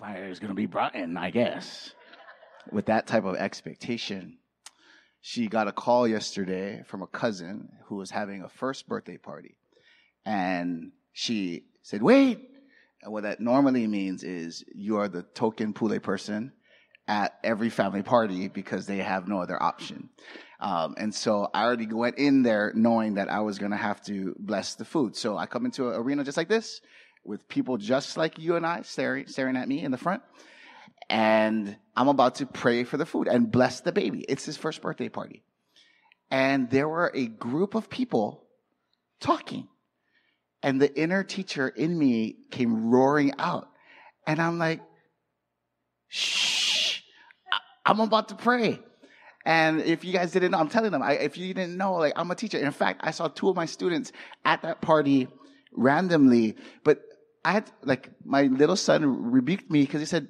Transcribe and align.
fire 0.00 0.28
is 0.30 0.38
going 0.38 0.48
to 0.50 0.54
be 0.54 0.66
brought 0.66 0.94
in, 0.94 1.16
I 1.16 1.30
guess. 1.30 1.92
With 2.72 2.86
that 2.86 3.06
type 3.06 3.24
of 3.24 3.36
expectation, 3.36 4.38
she 5.20 5.46
got 5.46 5.68
a 5.68 5.72
call 5.72 6.08
yesterday 6.08 6.82
from 6.86 7.02
a 7.02 7.06
cousin 7.06 7.68
who 7.86 7.96
was 7.96 8.10
having 8.10 8.42
a 8.42 8.48
first 8.48 8.88
birthday 8.88 9.18
party. 9.18 9.56
And 10.24 10.92
she 11.12 11.64
said, 11.82 12.02
wait. 12.02 12.40
And 13.02 13.12
what 13.12 13.24
that 13.24 13.40
normally 13.40 13.86
means 13.86 14.22
is 14.22 14.64
you 14.74 14.96
are 14.98 15.08
the 15.08 15.22
token 15.22 15.72
Pule 15.72 15.98
person 16.00 16.52
at 17.08 17.34
every 17.42 17.70
family 17.70 18.02
party 18.02 18.48
because 18.48 18.86
they 18.86 18.98
have 18.98 19.26
no 19.26 19.40
other 19.40 19.60
option. 19.62 20.10
Um, 20.60 20.94
and 20.98 21.14
so 21.14 21.48
I 21.52 21.64
already 21.64 21.86
went 21.86 22.18
in 22.18 22.42
there 22.42 22.72
knowing 22.74 23.14
that 23.14 23.30
I 23.30 23.40
was 23.40 23.58
going 23.58 23.72
to 23.72 23.76
have 23.76 24.02
to 24.04 24.34
bless 24.38 24.74
the 24.74 24.84
food. 24.84 25.16
So 25.16 25.36
I 25.36 25.46
come 25.46 25.64
into 25.64 25.88
an 25.88 25.96
arena 25.96 26.24
just 26.24 26.36
like 26.36 26.48
this 26.48 26.80
with 27.24 27.48
people 27.48 27.76
just 27.76 28.16
like 28.16 28.38
you 28.38 28.56
and 28.56 28.66
I 28.66 28.82
staring, 28.82 29.26
staring 29.26 29.56
at 29.56 29.68
me 29.68 29.82
in 29.82 29.90
the 29.90 29.98
front. 29.98 30.22
And 31.08 31.76
I'm 31.96 32.08
about 32.08 32.36
to 32.36 32.46
pray 32.46 32.84
for 32.84 32.96
the 32.96 33.06
food 33.06 33.26
and 33.26 33.50
bless 33.50 33.80
the 33.80 33.92
baby. 33.92 34.24
It's 34.28 34.44
his 34.44 34.56
first 34.56 34.80
birthday 34.80 35.08
party. 35.08 35.42
And 36.30 36.70
there 36.70 36.88
were 36.88 37.10
a 37.14 37.26
group 37.26 37.74
of 37.74 37.90
people 37.90 38.44
talking. 39.20 39.68
And 40.62 40.80
the 40.80 40.94
inner 40.98 41.24
teacher 41.24 41.68
in 41.68 41.98
me 41.98 42.36
came 42.50 42.90
roaring 42.90 43.32
out. 43.38 43.68
And 44.26 44.40
I'm 44.40 44.58
like, 44.58 44.80
shh, 46.08 47.00
I'm 47.84 47.98
about 47.98 48.28
to 48.28 48.36
pray. 48.36 48.78
And 49.44 49.80
if 49.80 50.04
you 50.04 50.12
guys 50.12 50.32
didn't 50.32 50.52
know, 50.52 50.58
I'm 50.58 50.68
telling 50.68 50.92
them, 50.92 51.02
I, 51.02 51.14
if 51.14 51.38
you 51.38 51.52
didn't 51.54 51.76
know, 51.76 51.94
like, 51.94 52.12
I'm 52.14 52.30
a 52.30 52.34
teacher. 52.34 52.58
In 52.58 52.70
fact, 52.72 53.00
I 53.02 53.10
saw 53.10 53.28
two 53.28 53.48
of 53.48 53.56
my 53.56 53.66
students 53.66 54.12
at 54.44 54.62
that 54.62 54.80
party 54.80 55.28
randomly, 55.72 56.56
but 56.84 57.00
I 57.44 57.52
had, 57.52 57.70
like, 57.82 58.10
my 58.24 58.42
little 58.44 58.76
son 58.76 59.30
rebuked 59.30 59.70
me 59.70 59.82
because 59.82 60.00
he 60.00 60.06
said, 60.06 60.28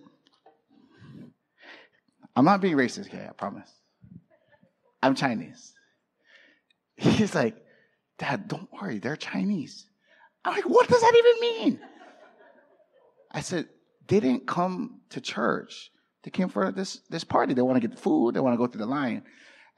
I'm 2.36 2.44
not 2.44 2.60
being 2.60 2.76
racist, 2.76 3.08
okay, 3.08 3.26
I 3.28 3.32
promise. 3.32 3.70
I'm 5.02 5.14
Chinese. 5.14 5.74
He's 6.96 7.34
like, 7.34 7.56
Dad, 8.18 8.48
don't 8.48 8.68
worry, 8.72 8.98
they're 8.98 9.16
Chinese. 9.16 9.86
I'm 10.44 10.54
like, 10.54 10.68
what 10.68 10.88
does 10.88 11.00
that 11.00 11.14
even 11.16 11.40
mean? 11.40 11.80
I 13.30 13.40
said, 13.40 13.68
they 14.06 14.20
didn't 14.20 14.46
come 14.46 15.00
to 15.10 15.20
church. 15.20 15.90
They 16.22 16.30
came 16.30 16.48
for 16.48 16.70
this, 16.72 17.00
this 17.08 17.24
party. 17.24 17.54
They 17.54 17.62
want 17.62 17.80
to 17.80 17.86
get 17.86 17.98
food. 17.98 18.34
They 18.34 18.40
want 18.40 18.54
to 18.54 18.58
go 18.58 18.66
through 18.66 18.80
the 18.80 18.86
line. 18.86 19.22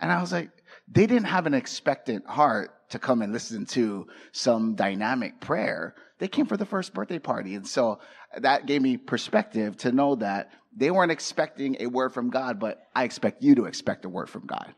And 0.01 0.11
I 0.11 0.21
was 0.21 0.33
like, 0.33 0.51
they 0.89 1.07
didn't 1.07 1.27
have 1.27 1.47
an 1.47 1.55
expectant 1.55 2.27
heart 2.27 2.71
to 2.93 2.99
come 2.99 3.23
and 3.23 3.33
listen 3.33 3.65
to 3.65 4.07
some 4.33 4.75
dynamic 4.75 5.41
prayer. 5.41 5.95
They 6.19 6.29
came 6.29 6.47
for 6.47 6.57
the 6.57 6.67
first 6.67 6.95
birthday 6.95 7.19
party. 7.19 7.55
And 7.55 7.67
so 7.67 8.01
that 8.39 8.67
gave 8.67 8.81
me 8.83 8.99
perspective 8.99 9.79
to 9.79 9.93
know 9.93 10.15
that 10.17 10.51
they 10.77 10.91
weren't 10.91 11.11
expecting 11.11 11.79
a 11.81 11.87
word 11.87 12.13
from 12.13 12.31
God, 12.31 12.61
but 12.61 12.83
I 12.95 13.05
expect 13.05 13.43
you 13.43 13.55
to 13.57 13.65
expect 13.65 14.05
a 14.05 14.11
word 14.11 14.29
from 14.29 14.47
God. 14.47 14.75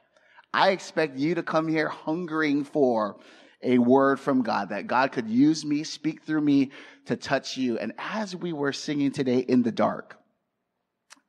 I 0.52 0.70
expect 0.70 1.18
you 1.18 1.34
to 1.34 1.42
come 1.42 1.66
here 1.66 1.88
hungering 1.88 2.64
for 2.64 3.18
a 3.62 3.78
word 3.78 4.20
from 4.20 4.42
God, 4.42 4.68
that 4.68 4.86
God 4.86 5.10
could 5.10 5.28
use 5.28 5.64
me, 5.64 5.82
speak 5.82 6.22
through 6.22 6.42
me 6.42 6.70
to 7.06 7.16
touch 7.16 7.56
you. 7.56 7.78
And 7.78 7.94
as 7.98 8.36
we 8.36 8.52
were 8.52 8.72
singing 8.72 9.10
today 9.10 9.38
in 9.38 9.62
the 9.62 9.72
dark, 9.72 10.18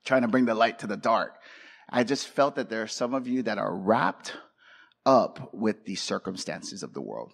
trying 0.06 0.22
to 0.22 0.28
bring 0.28 0.46
the 0.46 0.54
light 0.54 0.80
to 0.80 0.88
the 0.88 0.98
dark, 0.98 1.36
I 1.90 2.04
just 2.04 2.28
felt 2.28 2.56
that 2.56 2.70
there 2.70 2.84
are 2.84 2.88
some 2.88 3.16
of 3.16 3.28
you 3.28 3.44
that 3.44 3.58
are 3.58 3.76
wrapped 3.76 4.34
up 5.06 5.54
with 5.54 5.86
the 5.86 5.96
circumstances 5.96 6.84
of 6.84 6.94
the 6.94 7.02
world. 7.02 7.34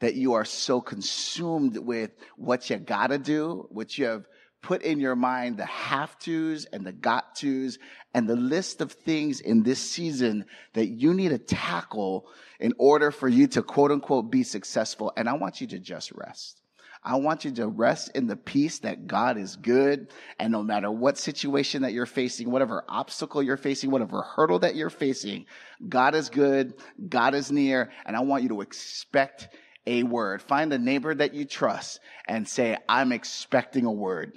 That 0.00 0.14
you 0.14 0.34
are 0.34 0.44
so 0.44 0.80
consumed 0.80 1.76
with 1.76 2.10
what 2.36 2.68
you 2.70 2.76
gotta 2.76 3.18
do, 3.18 3.66
what 3.70 3.96
you 3.96 4.06
have 4.06 4.26
put 4.62 4.82
in 4.82 5.00
your 5.00 5.16
mind 5.16 5.56
the 5.56 5.66
have 5.66 6.16
tos 6.18 6.66
and 6.72 6.86
the 6.86 6.92
got 6.92 7.34
tos 7.34 7.78
and 8.14 8.28
the 8.28 8.36
list 8.36 8.80
of 8.80 8.92
things 8.92 9.40
in 9.40 9.62
this 9.62 9.80
season 9.80 10.44
that 10.74 10.86
you 10.86 11.12
need 11.12 11.30
to 11.30 11.38
tackle 11.38 12.26
in 12.60 12.72
order 12.78 13.10
for 13.10 13.28
you 13.28 13.48
to 13.48 13.62
quote 13.62 13.90
unquote 13.90 14.30
be 14.30 14.44
successful. 14.44 15.12
And 15.16 15.28
I 15.28 15.34
want 15.34 15.60
you 15.60 15.66
to 15.68 15.78
just 15.78 16.12
rest. 16.12 16.61
I 17.04 17.16
want 17.16 17.44
you 17.44 17.50
to 17.52 17.66
rest 17.66 18.12
in 18.14 18.28
the 18.28 18.36
peace 18.36 18.78
that 18.80 19.08
God 19.08 19.36
is 19.36 19.56
good. 19.56 20.12
And 20.38 20.52
no 20.52 20.62
matter 20.62 20.90
what 20.90 21.18
situation 21.18 21.82
that 21.82 21.92
you're 21.92 22.06
facing, 22.06 22.50
whatever 22.50 22.84
obstacle 22.88 23.42
you're 23.42 23.56
facing, 23.56 23.90
whatever 23.90 24.22
hurdle 24.22 24.60
that 24.60 24.76
you're 24.76 24.90
facing, 24.90 25.46
God 25.88 26.14
is 26.14 26.28
good. 26.28 26.74
God 27.08 27.34
is 27.34 27.50
near. 27.50 27.90
And 28.06 28.16
I 28.16 28.20
want 28.20 28.44
you 28.44 28.50
to 28.50 28.60
expect 28.60 29.48
a 29.84 30.04
word. 30.04 30.42
Find 30.42 30.72
a 30.72 30.78
neighbor 30.78 31.12
that 31.12 31.34
you 31.34 31.44
trust 31.44 31.98
and 32.28 32.46
say, 32.46 32.78
I'm 32.88 33.10
expecting 33.10 33.84
a 33.84 33.92
word. 33.92 34.32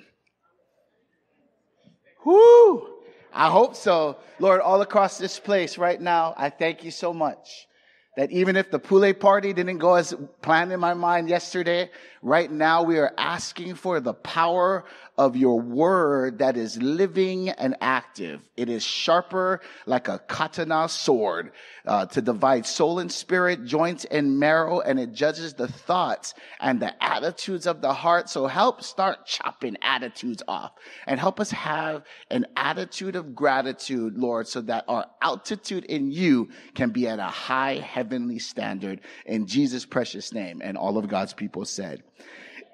Whoo! 2.26 2.90
I 3.32 3.52
hope 3.52 3.76
so. 3.76 4.18
Lord, 4.40 4.62
all 4.62 4.82
across 4.82 5.20
this 5.20 5.40
place 5.40 5.78
right 5.78 6.02
now, 6.02 6.34
I 6.36 6.50
thank 6.50 6.84
you 6.84 6.90
so 6.90 7.14
much 7.14 7.68
that 8.16 8.32
even 8.32 8.56
if 8.56 8.72
the 8.72 8.80
Pule 8.80 9.14
party 9.14 9.54
didn't 9.54 9.78
go 9.78 9.96
as 9.96 10.14
planned 10.42 10.72
in 10.72 10.80
my 10.80 10.94
mind 10.94 11.30
yesterday, 11.30 11.90
right 12.22 12.50
now 12.52 12.84
we 12.84 12.98
are 12.98 13.14
asking 13.18 13.76
for 13.76 14.00
the 14.00 14.14
power 14.14 14.86
of 15.18 15.36
your 15.36 15.60
word 15.60 16.40
that 16.40 16.58
is 16.58 16.82
living 16.82 17.50
and 17.50 17.76
active. 17.80 18.42
It 18.58 18.70
is 18.70 18.84
sharper 18.84 19.62
like 19.86 20.08
a 20.08 20.20
katana 20.20 20.90
sword 20.90 21.52
uh, 21.86 22.06
to 22.08 22.22
divide 22.22 22.66
soul 22.66 23.00
and 23.00 23.12
spirit, 23.12 23.66
joints 23.66 24.06
and 24.06 24.40
marrow, 24.40 24.82
and 24.82 25.00
it 25.00 25.14
judges 25.14 25.54
the 25.54 25.68
thoughts 25.68 26.34
and 26.60 26.82
the 26.82 27.04
attitudes 27.04 27.66
of 27.66 27.82
the 27.82 27.94
heart. 27.94 28.30
So 28.30 28.48
help 28.48 28.84
start 28.84 29.26
chopping 29.26 29.78
attitudes 29.82 30.44
off 30.48 30.74
and 31.08 31.20
help 31.20 31.40
us 31.40 31.52
have 31.52 32.04
an 32.30 32.46
attitude 32.58 33.16
of 33.16 33.36
gratitude, 33.36 34.18
Lord, 34.18 34.48
so 34.48 34.62
that 34.62 34.86
our 34.88 35.06
altitude 35.22 35.86
in 35.86 36.12
you 36.12 36.50
can 36.74 36.90
be 36.90 37.08
at 37.08 37.20
a 37.20 37.24
high 37.24 37.76
heavenly 37.76 38.40
standard 38.40 39.02
in 39.26 39.48
Jesus' 39.48 39.86
precious 39.86 40.34
name. 40.34 40.62
And 40.64 40.78
all 40.78 40.98
of 40.98 41.08
God's 41.08 41.34
people 41.34 41.66
said, 41.66 42.04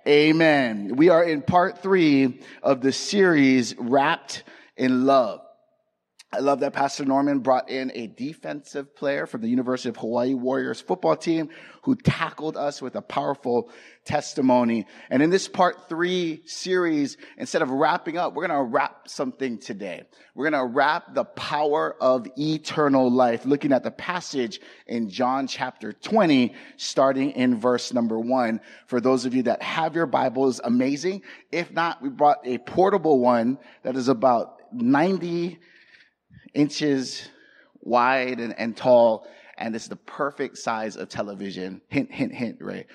Amen. 0.07 0.95
We 0.95 1.09
are 1.09 1.23
in 1.23 1.43
part 1.43 1.83
three 1.83 2.39
of 2.63 2.81
the 2.81 2.91
series 2.91 3.75
Wrapped 3.77 4.43
in 4.75 5.05
Love. 5.05 5.41
I 6.33 6.39
love 6.39 6.61
that 6.61 6.73
Pastor 6.73 7.05
Norman 7.05 7.39
brought 7.39 7.69
in 7.69 7.91
a 7.93 8.07
defensive 8.07 8.95
player 8.95 9.27
from 9.27 9.41
the 9.41 9.49
University 9.49 9.89
of 9.89 9.97
Hawaii 9.97 10.33
Warriors 10.33 10.81
football 10.81 11.15
team 11.15 11.49
who 11.83 11.95
tackled 11.95 12.57
us 12.57 12.81
with 12.81 12.95
a 12.95 13.01
powerful 13.01 13.69
testimony. 14.05 14.85
And 15.09 15.21
in 15.21 15.29
this 15.29 15.47
part 15.47 15.87
three 15.87 16.41
series, 16.45 17.17
instead 17.37 17.61
of 17.61 17.69
wrapping 17.69 18.17
up, 18.17 18.33
we're 18.33 18.47
going 18.47 18.57
to 18.57 18.71
wrap 18.71 19.07
something 19.07 19.57
today. 19.57 20.03
We're 20.33 20.49
going 20.49 20.67
to 20.67 20.73
wrap 20.73 21.13
the 21.13 21.25
power 21.25 21.95
of 22.01 22.27
eternal 22.37 23.11
life, 23.11 23.45
looking 23.45 23.71
at 23.71 23.83
the 23.83 23.91
passage 23.91 24.59
in 24.87 25.09
John 25.09 25.47
chapter 25.47 25.93
20, 25.93 26.53
starting 26.77 27.31
in 27.31 27.59
verse 27.59 27.93
number 27.93 28.19
one. 28.19 28.61
For 28.87 28.99
those 28.99 29.25
of 29.25 29.35
you 29.35 29.43
that 29.43 29.61
have 29.61 29.95
your 29.95 30.07
Bibles, 30.07 30.59
amazing. 30.63 31.21
If 31.51 31.71
not, 31.71 32.01
we 32.01 32.09
brought 32.09 32.45
a 32.45 32.57
portable 32.57 33.19
one 33.19 33.59
that 33.83 33.95
is 33.95 34.07
about 34.07 34.61
90 34.73 35.59
inches 36.53 37.29
wide 37.81 38.39
and, 38.39 38.57
and 38.57 38.75
tall, 38.75 39.27
and 39.57 39.75
it's 39.75 39.87
the 39.87 39.95
perfect 39.95 40.57
size 40.57 40.95
of 40.95 41.09
television. 41.09 41.81
Hint, 41.89 42.11
hint, 42.11 42.33
hint, 42.33 42.57
right? 42.61 42.87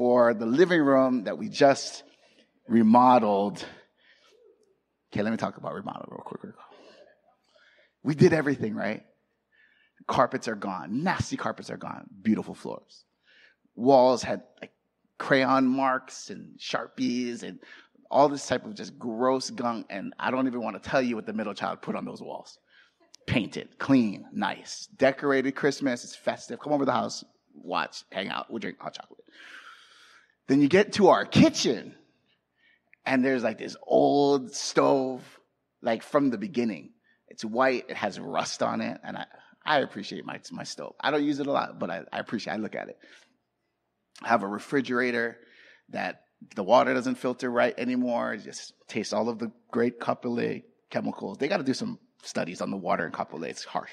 For 0.00 0.32
the 0.32 0.46
living 0.46 0.80
room 0.80 1.24
that 1.24 1.36
we 1.36 1.50
just 1.50 2.04
remodeled. 2.66 3.62
Okay, 5.12 5.20
let 5.20 5.30
me 5.30 5.36
talk 5.36 5.58
about 5.58 5.74
remodel 5.74 6.08
real 6.08 6.22
quick. 6.24 6.54
We 8.02 8.14
did 8.14 8.32
everything, 8.32 8.74
right? 8.74 9.04
Carpets 10.06 10.48
are 10.48 10.54
gone. 10.54 11.02
Nasty 11.02 11.36
carpets 11.36 11.68
are 11.68 11.76
gone. 11.76 12.08
Beautiful 12.22 12.54
floors. 12.54 13.04
Walls 13.74 14.22
had 14.22 14.44
like 14.62 14.72
crayon 15.18 15.66
marks 15.66 16.30
and 16.30 16.58
sharpies 16.58 17.42
and 17.42 17.58
all 18.10 18.30
this 18.30 18.46
type 18.46 18.64
of 18.64 18.74
just 18.74 18.98
gross 18.98 19.50
gunk. 19.50 19.84
And 19.90 20.14
I 20.18 20.30
don't 20.30 20.46
even 20.46 20.62
want 20.62 20.82
to 20.82 20.88
tell 20.88 21.02
you 21.02 21.14
what 21.14 21.26
the 21.26 21.34
middle 21.34 21.52
child 21.52 21.82
put 21.82 21.94
on 21.94 22.06
those 22.06 22.22
walls 22.22 22.58
painted, 23.26 23.78
clean, 23.78 24.24
nice, 24.32 24.88
decorated 24.96 25.54
Christmas. 25.54 26.04
It's 26.04 26.16
festive. 26.16 26.58
Come 26.58 26.72
over 26.72 26.84
to 26.84 26.86
the 26.86 26.92
house, 26.92 27.22
watch, 27.54 28.04
hang 28.10 28.30
out. 28.30 28.48
We'll 28.48 28.60
drink 28.60 28.78
hot 28.80 28.94
chocolate. 28.94 29.19
Then 30.50 30.60
you 30.60 30.66
get 30.66 30.94
to 30.94 31.10
our 31.10 31.24
kitchen, 31.24 31.94
and 33.06 33.24
there's 33.24 33.44
like 33.44 33.58
this 33.58 33.76
old 33.86 34.52
stove, 34.52 35.22
like 35.80 36.02
from 36.02 36.30
the 36.30 36.38
beginning. 36.38 36.90
It's 37.28 37.44
white. 37.44 37.84
It 37.88 37.96
has 37.96 38.18
rust 38.18 38.60
on 38.60 38.80
it, 38.80 38.98
and 39.04 39.16
I 39.16 39.26
I 39.64 39.78
appreciate 39.78 40.24
my 40.24 40.40
my 40.50 40.64
stove. 40.64 40.96
I 40.98 41.12
don't 41.12 41.22
use 41.22 41.38
it 41.38 41.46
a 41.46 41.52
lot, 41.52 41.78
but 41.78 41.88
I, 41.88 42.02
I 42.12 42.18
appreciate. 42.18 42.54
I 42.54 42.56
look 42.56 42.74
at 42.74 42.88
it. 42.88 42.98
I 44.24 44.26
have 44.26 44.42
a 44.42 44.48
refrigerator 44.48 45.38
that 45.90 46.22
the 46.56 46.64
water 46.64 46.94
doesn't 46.94 47.14
filter 47.14 47.48
right 47.48 47.74
anymore. 47.78 48.34
It 48.34 48.42
just 48.42 48.72
tastes 48.88 49.12
all 49.12 49.28
of 49.28 49.38
the 49.38 49.52
great 49.70 50.00
Kapolei 50.00 50.64
chemicals. 50.90 51.38
They 51.38 51.46
got 51.46 51.58
to 51.58 51.62
do 51.62 51.74
some 51.74 52.00
studies 52.24 52.60
on 52.60 52.72
the 52.72 52.76
water 52.76 53.06
in 53.06 53.12
Kapolei. 53.12 53.50
It's 53.50 53.62
harsh. 53.62 53.92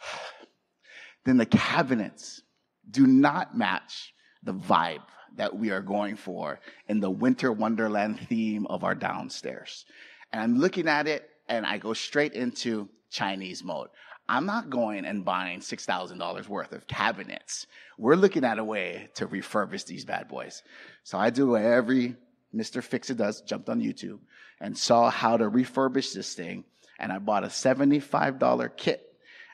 then 1.24 1.36
the 1.36 1.46
cabinets 1.46 2.42
do 2.90 3.06
not 3.06 3.56
match 3.56 4.12
the 4.42 4.52
vibe 4.52 5.02
that 5.36 5.56
we 5.56 5.70
are 5.70 5.82
going 5.82 6.16
for 6.16 6.60
in 6.88 7.00
the 7.00 7.10
winter 7.10 7.52
wonderland 7.52 8.20
theme 8.28 8.66
of 8.66 8.84
our 8.84 8.94
downstairs. 8.94 9.84
And 10.32 10.42
I'm 10.42 10.58
looking 10.58 10.88
at 10.88 11.06
it 11.06 11.28
and 11.48 11.64
I 11.64 11.78
go 11.78 11.92
straight 11.92 12.34
into 12.34 12.88
Chinese 13.10 13.64
mode. 13.64 13.88
I'm 14.28 14.44
not 14.44 14.68
going 14.68 15.06
and 15.06 15.24
buying 15.24 15.60
$6,000 15.60 16.48
worth 16.48 16.72
of 16.72 16.86
cabinets. 16.86 17.66
We're 17.96 18.14
looking 18.14 18.44
at 18.44 18.58
a 18.58 18.64
way 18.64 19.08
to 19.14 19.26
refurbish 19.26 19.86
these 19.86 20.04
bad 20.04 20.28
boys. 20.28 20.62
So 21.02 21.16
I 21.16 21.30
do 21.30 21.48
what 21.48 21.62
every 21.62 22.16
Mr. 22.54 22.82
Fix 22.82 23.08
It 23.08 23.16
does, 23.16 23.40
jumped 23.40 23.70
on 23.70 23.80
YouTube 23.80 24.18
and 24.60 24.76
saw 24.76 25.10
how 25.10 25.38
to 25.38 25.50
refurbish 25.50 26.12
this 26.12 26.34
thing. 26.34 26.64
And 26.98 27.10
I 27.10 27.18
bought 27.18 27.44
a 27.44 27.48
$75 27.48 28.76
kit. 28.76 29.07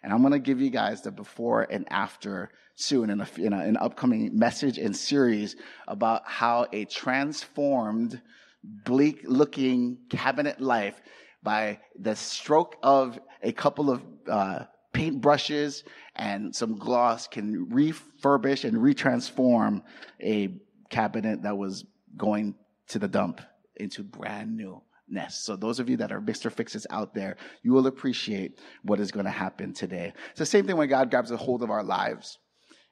And 0.05 0.13
I'm 0.13 0.21
going 0.21 0.33
to 0.33 0.39
give 0.39 0.61
you 0.61 0.69
guys 0.69 1.01
the 1.01 1.11
before 1.11 1.63
and 1.63 1.87
after 1.91 2.51
soon 2.75 3.09
in, 3.09 3.23
a, 3.23 3.29
in 3.39 3.55
a, 3.55 3.61
an 3.61 3.79
upcoming 3.79 4.39
message 4.39 4.77
and 4.77 4.95
series 4.95 5.57
about 5.89 6.23
how 6.27 6.67
a 6.75 6.85
transformed, 6.85 8.21
bleak 8.63 9.23
looking 9.25 9.97
cabinet 10.11 10.61
life 10.61 11.01
by 11.43 11.81
the 11.99 12.15
stroke 12.15 12.77
of 12.83 13.19
a 13.43 13.53
couple 13.53 13.91
of 13.91 14.03
uh, 14.31 14.65
paint 14.93 15.23
brushes 15.23 15.85
and 16.17 16.55
some 16.55 16.77
gloss 16.77 17.27
can 17.27 17.67
refurbish 17.67 18.65
and 18.65 18.77
retransform 18.77 19.83
a 20.23 20.55
cabinet 20.91 21.43
that 21.43 21.57
was 21.57 21.87
going 22.15 22.55
to 22.89 22.99
the 22.99 23.09
dump 23.09 23.41
into 23.77 24.03
brand 24.03 24.55
new 24.55 24.83
So 25.29 25.57
those 25.57 25.81
of 25.81 25.89
you 25.89 25.99
that 25.99 26.13
are 26.13 26.21
Mr. 26.21 26.51
Fixes 26.51 26.87
out 26.91 27.15
there, 27.15 27.37
you 27.63 27.73
will 27.73 27.87
appreciate 27.87 28.59
what 28.83 29.01
is 29.01 29.13
going 29.13 29.27
to 29.27 29.31
happen 29.31 29.73
today. 29.73 30.13
It's 30.31 30.39
the 30.39 30.47
same 30.47 30.67
thing 30.67 30.77
when 30.77 30.89
God 30.89 31.11
grabs 31.11 31.31
a 31.31 31.37
hold 31.37 31.63
of 31.63 31.71
our 31.71 31.83
lives. 31.83 32.39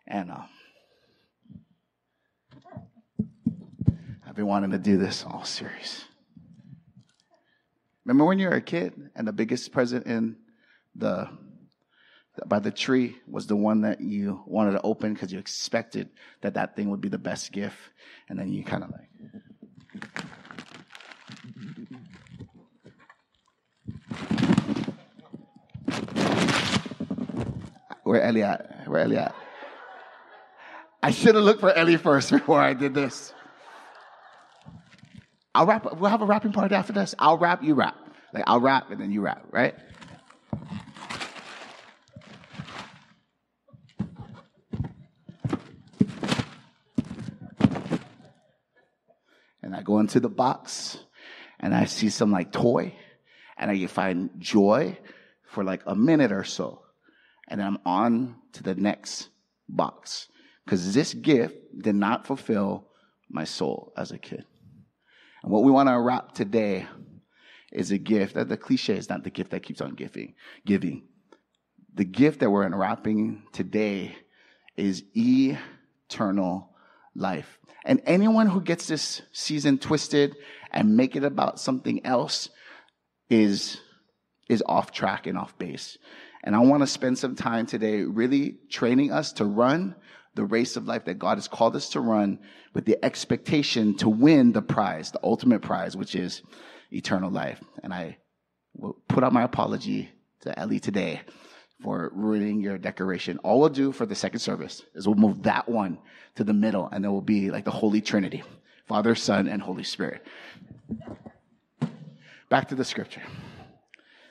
And 0.06 0.30
uh, 0.30 0.42
I've 4.26 4.36
been 4.36 4.46
wanting 4.46 4.70
to 4.72 4.78
do 4.78 4.98
this 4.98 5.24
all 5.26 5.44
series. 5.44 6.04
Remember 8.04 8.24
when 8.24 8.38
you 8.38 8.48
were 8.48 8.56
a 8.56 8.60
kid 8.60 8.94
and 9.14 9.26
the 9.26 9.32
biggest 9.32 9.72
present 9.72 10.06
in 10.06 10.36
the 10.94 11.28
by 12.46 12.58
the 12.58 12.70
tree 12.70 13.16
was 13.28 13.46
the 13.46 13.56
one 13.56 13.82
that 13.82 14.00
you 14.00 14.42
wanted 14.46 14.72
to 14.72 14.80
open 14.82 15.12
because 15.12 15.32
you 15.32 15.38
expected 15.38 16.08
that 16.40 16.54
that 16.54 16.74
thing 16.74 16.88
would 16.88 17.00
be 17.00 17.10
the 17.10 17.18
best 17.18 17.52
gift, 17.52 17.76
and 18.28 18.38
then 18.38 18.50
you 18.50 18.64
kind 18.64 18.82
of 18.82 18.90
like. 18.90 19.42
Where 28.12 28.20
Ellie 28.20 28.42
at? 28.42 28.86
Where 28.86 29.00
Ellie 29.00 29.16
at? 29.16 29.34
I 31.02 31.12
should 31.12 31.34
have 31.34 31.44
looked 31.44 31.60
for 31.60 31.72
Ellie 31.72 31.96
first 31.96 32.30
before 32.30 32.60
I 32.60 32.74
did 32.74 32.92
this. 32.92 33.32
I'll 35.54 35.64
rap. 35.64 35.86
We'll 35.96 36.10
have 36.10 36.20
a 36.20 36.26
rapping 36.26 36.52
party 36.52 36.74
after 36.74 36.92
this. 36.92 37.14
I'll 37.18 37.38
rap, 37.38 37.62
you 37.62 37.72
rap. 37.72 37.96
Like 38.34 38.44
I'll 38.46 38.60
rap 38.60 38.90
and 38.90 39.00
then 39.00 39.12
you 39.12 39.22
rap, 39.22 39.46
right? 39.50 39.74
And 49.62 49.74
I 49.74 49.80
go 49.80 50.00
into 50.00 50.20
the 50.20 50.28
box 50.28 50.98
and 51.60 51.74
I 51.74 51.86
see 51.86 52.10
some 52.10 52.30
like 52.30 52.52
toy 52.52 52.94
and 53.56 53.70
I 53.70 53.86
find 53.86 54.28
joy 54.38 54.98
for 55.46 55.64
like 55.64 55.80
a 55.86 55.96
minute 55.96 56.30
or 56.30 56.44
so. 56.44 56.81
And 57.52 57.60
then 57.60 57.66
I'm 57.66 57.78
on 57.84 58.36
to 58.54 58.62
the 58.62 58.74
next 58.74 59.28
box 59.68 60.28
because 60.64 60.94
this 60.94 61.12
gift 61.12 61.58
did 61.78 61.94
not 61.94 62.26
fulfill 62.26 62.88
my 63.28 63.44
soul 63.44 63.92
as 63.94 64.10
a 64.10 64.16
kid. 64.16 64.46
And 65.42 65.52
what 65.52 65.62
we 65.62 65.70
want 65.70 65.90
to 65.90 66.00
wrap 66.00 66.32
today 66.32 66.86
is 67.70 67.90
a 67.90 67.98
gift 67.98 68.36
that 68.36 68.48
the 68.48 68.56
cliche 68.56 68.94
is 68.94 69.10
not 69.10 69.22
the 69.22 69.30
gift 69.30 69.50
that 69.50 69.64
keeps 69.64 69.82
on 69.82 69.94
giving. 69.94 70.32
Giving. 70.64 71.02
The 71.92 72.06
gift 72.06 72.40
that 72.40 72.48
we're 72.48 72.62
unwrapping 72.62 73.42
today 73.52 74.16
is 74.78 75.04
eternal 75.14 76.70
life. 77.14 77.58
And 77.84 78.00
anyone 78.06 78.46
who 78.46 78.62
gets 78.62 78.86
this 78.86 79.20
season 79.32 79.76
twisted 79.76 80.36
and 80.70 80.96
make 80.96 81.16
it 81.16 81.24
about 81.24 81.60
something 81.60 82.06
else 82.06 82.48
is, 83.28 83.78
is 84.48 84.62
off 84.64 84.90
track 84.90 85.26
and 85.26 85.36
off 85.36 85.58
base. 85.58 85.98
And 86.44 86.56
I 86.56 86.58
want 86.60 86.82
to 86.82 86.86
spend 86.86 87.18
some 87.18 87.36
time 87.36 87.66
today 87.66 88.02
really 88.02 88.56
training 88.68 89.12
us 89.12 89.32
to 89.34 89.44
run 89.44 89.94
the 90.34 90.44
race 90.44 90.76
of 90.76 90.86
life 90.86 91.04
that 91.04 91.18
God 91.18 91.36
has 91.36 91.46
called 91.46 91.76
us 91.76 91.90
to 91.90 92.00
run 92.00 92.38
with 92.74 92.84
the 92.84 93.02
expectation 93.04 93.96
to 93.98 94.08
win 94.08 94.52
the 94.52 94.62
prize, 94.62 95.10
the 95.10 95.20
ultimate 95.22 95.62
prize, 95.62 95.96
which 95.96 96.14
is 96.14 96.42
eternal 96.90 97.30
life. 97.30 97.60
And 97.82 97.92
I 97.92 98.16
will 98.74 98.96
put 99.08 99.22
out 99.22 99.32
my 99.32 99.42
apology 99.42 100.10
to 100.40 100.58
Ellie 100.58 100.80
today 100.80 101.20
for 101.82 102.10
ruining 102.14 102.60
your 102.60 102.78
decoration. 102.78 103.38
All 103.38 103.60
we'll 103.60 103.68
do 103.68 103.92
for 103.92 104.06
the 104.06 104.14
second 104.14 104.40
service 104.40 104.82
is 104.94 105.06
we'll 105.06 105.16
move 105.16 105.42
that 105.42 105.68
one 105.68 105.98
to 106.36 106.44
the 106.44 106.54
middle 106.54 106.88
and 106.90 107.04
it 107.04 107.08
will 107.08 107.20
be 107.20 107.50
like 107.50 107.64
the 107.64 107.70
Holy 107.70 108.00
Trinity, 108.00 108.42
Father, 108.86 109.14
Son, 109.14 109.48
and 109.48 109.60
Holy 109.60 109.84
Spirit. 109.84 110.24
Back 112.48 112.68
to 112.68 112.74
the 112.74 112.84
scripture. 112.84 113.22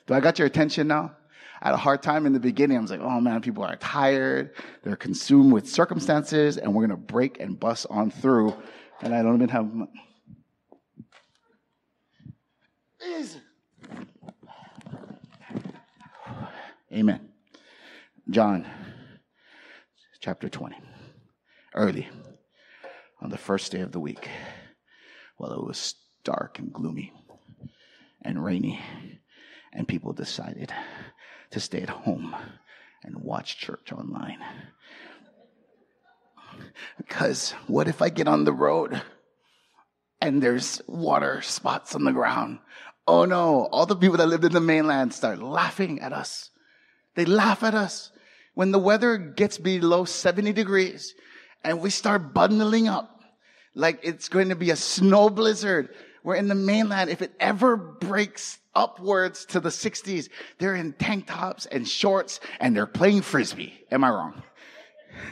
Do 0.07 0.13
I 0.13 0.19
got 0.19 0.39
your 0.39 0.47
attention 0.47 0.87
now? 0.87 1.15
I 1.61 1.67
had 1.67 1.75
a 1.75 1.77
hard 1.77 2.01
time 2.01 2.25
in 2.25 2.33
the 2.33 2.39
beginning. 2.39 2.77
I 2.77 2.81
was 2.81 2.89
like, 2.89 3.01
oh 3.01 3.21
man, 3.21 3.41
people 3.41 3.63
are 3.63 3.75
tired. 3.75 4.55
They're 4.83 4.95
consumed 4.95 5.53
with 5.53 5.69
circumstances 5.69 6.57
and 6.57 6.73
we're 6.73 6.87
going 6.87 6.97
to 6.99 7.05
break 7.05 7.39
and 7.39 7.59
bust 7.59 7.85
on 7.89 8.09
through. 8.09 8.55
And 9.01 9.13
I 9.13 9.21
don't 9.21 9.35
even 9.35 9.49
have 9.49 9.71
much. 9.71 9.89
Amen. 16.93 17.29
John 18.29 18.67
chapter 20.19 20.49
20. 20.49 20.75
Early 21.73 22.09
on 23.21 23.29
the 23.29 23.37
first 23.37 23.71
day 23.71 23.79
of 23.79 23.91
the 23.91 23.99
week, 23.99 24.27
while 25.37 25.53
it 25.53 25.63
was 25.63 25.95
dark 26.23 26.59
and 26.59 26.73
gloomy 26.73 27.13
and 28.23 28.43
rainy, 28.43 28.81
and 29.71 29.87
people 29.87 30.11
decided 30.11 30.73
to 31.51 31.59
stay 31.59 31.81
at 31.81 31.89
home 31.89 32.35
and 33.03 33.23
watch 33.23 33.57
church 33.57 33.91
online. 33.91 34.39
Because 36.97 37.51
what 37.67 37.87
if 37.87 38.01
I 38.01 38.09
get 38.09 38.27
on 38.27 38.43
the 38.43 38.53
road 38.53 39.01
and 40.19 40.41
there's 40.41 40.81
water 40.87 41.41
spots 41.41 41.95
on 41.95 42.03
the 42.03 42.11
ground? 42.11 42.59
Oh 43.07 43.25
no, 43.25 43.65
all 43.71 43.85
the 43.85 43.95
people 43.95 44.17
that 44.17 44.27
lived 44.27 44.45
in 44.45 44.51
the 44.51 44.61
mainland 44.61 45.13
start 45.13 45.39
laughing 45.39 45.99
at 46.01 46.13
us. 46.13 46.49
They 47.15 47.25
laugh 47.25 47.63
at 47.63 47.73
us. 47.73 48.11
When 48.53 48.71
the 48.71 48.79
weather 48.79 49.17
gets 49.17 49.57
below 49.57 50.05
70 50.05 50.53
degrees 50.53 51.13
and 51.63 51.81
we 51.81 51.89
start 51.89 52.33
bundling 52.33 52.87
up 52.87 53.19
like 53.73 53.99
it's 54.03 54.29
going 54.29 54.49
to 54.49 54.55
be 54.55 54.71
a 54.71 54.75
snow 54.75 55.29
blizzard, 55.29 55.89
we're 56.23 56.35
in 56.35 56.47
the 56.47 56.55
mainland. 56.55 57.09
If 57.09 57.21
it 57.21 57.33
ever 57.39 57.75
breaks 57.75 58.59
upwards 58.75 59.45
to 59.45 59.59
the 59.59 59.69
60s, 59.69 60.29
they're 60.59 60.75
in 60.75 60.93
tank 60.93 61.27
tops 61.27 61.65
and 61.65 61.87
shorts 61.87 62.39
and 62.59 62.75
they're 62.75 62.85
playing 62.85 63.21
frisbee. 63.21 63.73
Am 63.91 64.03
I 64.03 64.09
wrong? 64.09 64.43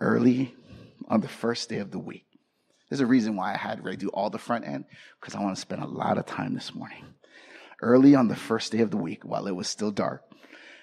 Early 0.00 0.54
on 1.08 1.20
the 1.20 1.28
first 1.28 1.68
day 1.68 1.78
of 1.78 1.90
the 1.90 1.98
week. 1.98 2.26
There's 2.88 3.00
a 3.00 3.06
reason 3.06 3.36
why 3.36 3.54
I 3.54 3.56
had 3.56 3.84
Ray 3.84 3.96
do 3.96 4.08
all 4.08 4.30
the 4.30 4.38
front 4.38 4.66
end 4.66 4.84
because 5.20 5.34
I 5.34 5.42
want 5.42 5.56
to 5.56 5.60
spend 5.60 5.82
a 5.82 5.86
lot 5.86 6.18
of 6.18 6.26
time 6.26 6.54
this 6.54 6.74
morning. 6.74 7.04
Early 7.82 8.14
on 8.14 8.28
the 8.28 8.36
first 8.36 8.72
day 8.72 8.80
of 8.80 8.90
the 8.90 8.96
week, 8.96 9.24
while 9.24 9.46
it 9.46 9.56
was 9.56 9.68
still 9.68 9.90
dark, 9.90 10.22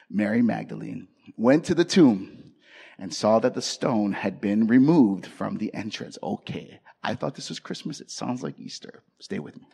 Mary 0.10 0.42
Magdalene 0.42 1.08
went 1.38 1.64
to 1.66 1.76
the 1.76 1.86
tomb 1.86 2.54
and 3.00 3.14
saw 3.14 3.40
that 3.40 3.54
the 3.54 3.62
stone 3.62 4.12
had 4.12 4.42
been 4.42 4.68
removed 4.68 5.26
from 5.26 5.58
the 5.58 5.74
entrance. 5.74 6.18
Okay, 6.22 6.82
I 7.04 7.16
thought 7.16 7.36
this 7.36 7.50
was 7.50 7.60
Christmas. 7.60 8.00
It 8.02 8.12
sounds 8.12 8.44
like 8.44 8.60
Easter. 8.60 9.02
Stay 9.20 9.40
with 9.40 9.58
me. 9.58 9.68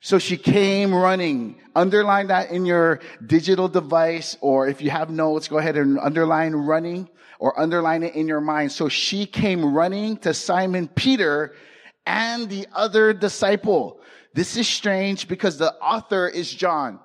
So 0.00 0.18
she 0.18 0.36
came 0.36 0.94
running. 0.94 1.56
Underline 1.74 2.28
that 2.28 2.50
in 2.50 2.66
your 2.66 3.00
digital 3.26 3.68
device, 3.68 4.36
or 4.40 4.68
if 4.68 4.80
you 4.80 4.90
have 4.90 5.10
notes, 5.10 5.48
go 5.48 5.58
ahead 5.58 5.76
and 5.76 5.98
underline 5.98 6.54
running 6.54 7.08
or 7.40 7.58
underline 7.58 8.04
it 8.04 8.14
in 8.14 8.28
your 8.28 8.40
mind. 8.40 8.70
So 8.70 8.88
she 8.88 9.26
came 9.26 9.74
running 9.74 10.16
to 10.18 10.34
Simon 10.34 10.88
Peter 10.88 11.54
and 12.06 12.48
the 12.48 12.66
other 12.72 13.12
disciple. 13.12 14.00
This 14.34 14.56
is 14.56 14.68
strange 14.68 15.26
because 15.26 15.58
the 15.58 15.74
author 15.74 16.28
is 16.28 16.52
John. 16.52 17.00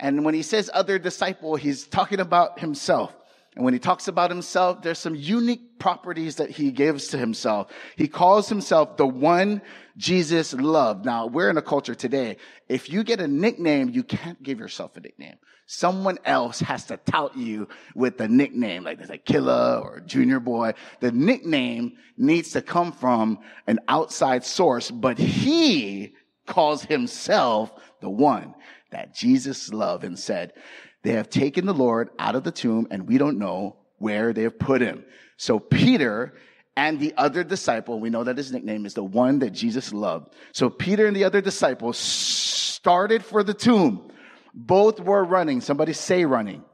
And 0.00 0.24
when 0.24 0.34
he 0.34 0.42
says 0.42 0.70
other 0.72 0.98
disciple, 0.98 1.56
he's 1.56 1.86
talking 1.86 2.20
about 2.20 2.60
himself. 2.60 3.14
And 3.58 3.64
when 3.64 3.74
he 3.74 3.80
talks 3.80 4.06
about 4.06 4.30
himself, 4.30 4.82
there's 4.82 5.00
some 5.00 5.16
unique 5.16 5.80
properties 5.80 6.36
that 6.36 6.48
he 6.48 6.70
gives 6.70 7.08
to 7.08 7.18
himself. 7.18 7.72
He 7.96 8.06
calls 8.06 8.48
himself 8.48 8.96
the 8.96 9.04
one 9.04 9.62
Jesus 9.96 10.54
loved. 10.54 11.04
Now, 11.04 11.26
we're 11.26 11.50
in 11.50 11.56
a 11.56 11.62
culture 11.62 11.96
today. 11.96 12.36
If 12.68 12.88
you 12.88 13.02
get 13.02 13.20
a 13.20 13.26
nickname, 13.26 13.88
you 13.88 14.04
can't 14.04 14.40
give 14.44 14.60
yourself 14.60 14.96
a 14.96 15.00
nickname. 15.00 15.34
Someone 15.66 16.18
else 16.24 16.60
has 16.60 16.84
to 16.84 16.98
tout 16.98 17.36
you 17.36 17.66
with 17.96 18.20
a 18.20 18.28
nickname, 18.28 18.84
like 18.84 18.98
there's 18.98 19.10
a 19.10 19.18
killer 19.18 19.80
or 19.82 20.02
junior 20.06 20.38
boy. 20.38 20.74
The 21.00 21.10
nickname 21.10 21.94
needs 22.16 22.52
to 22.52 22.62
come 22.62 22.92
from 22.92 23.40
an 23.66 23.80
outside 23.88 24.44
source, 24.44 24.88
but 24.88 25.18
he 25.18 26.14
calls 26.46 26.84
himself 26.84 27.72
the 28.00 28.08
one 28.08 28.54
that 28.92 29.16
Jesus 29.16 29.72
loved 29.72 30.04
and 30.04 30.16
said, 30.16 30.52
they 31.02 31.12
have 31.12 31.30
taken 31.30 31.66
the 31.66 31.74
Lord 31.74 32.10
out 32.18 32.34
of 32.34 32.44
the 32.44 32.50
tomb 32.50 32.88
and 32.90 33.08
we 33.08 33.18
don't 33.18 33.38
know 33.38 33.76
where 33.98 34.32
they 34.32 34.42
have 34.42 34.58
put 34.58 34.80
him. 34.80 35.04
So 35.36 35.58
Peter 35.58 36.34
and 36.76 37.00
the 37.00 37.14
other 37.16 37.44
disciple, 37.44 38.00
we 38.00 38.10
know 38.10 38.24
that 38.24 38.36
his 38.36 38.52
nickname 38.52 38.86
is 38.86 38.94
the 38.94 39.04
one 39.04 39.40
that 39.40 39.50
Jesus 39.50 39.92
loved. 39.92 40.34
So 40.52 40.70
Peter 40.70 41.06
and 41.06 41.16
the 41.16 41.24
other 41.24 41.40
disciple 41.40 41.92
started 41.92 43.24
for 43.24 43.42
the 43.42 43.54
tomb. 43.54 44.10
Both 44.54 45.00
were 45.00 45.24
running. 45.24 45.60
Somebody 45.60 45.92
say 45.92 46.24
running. 46.24 46.64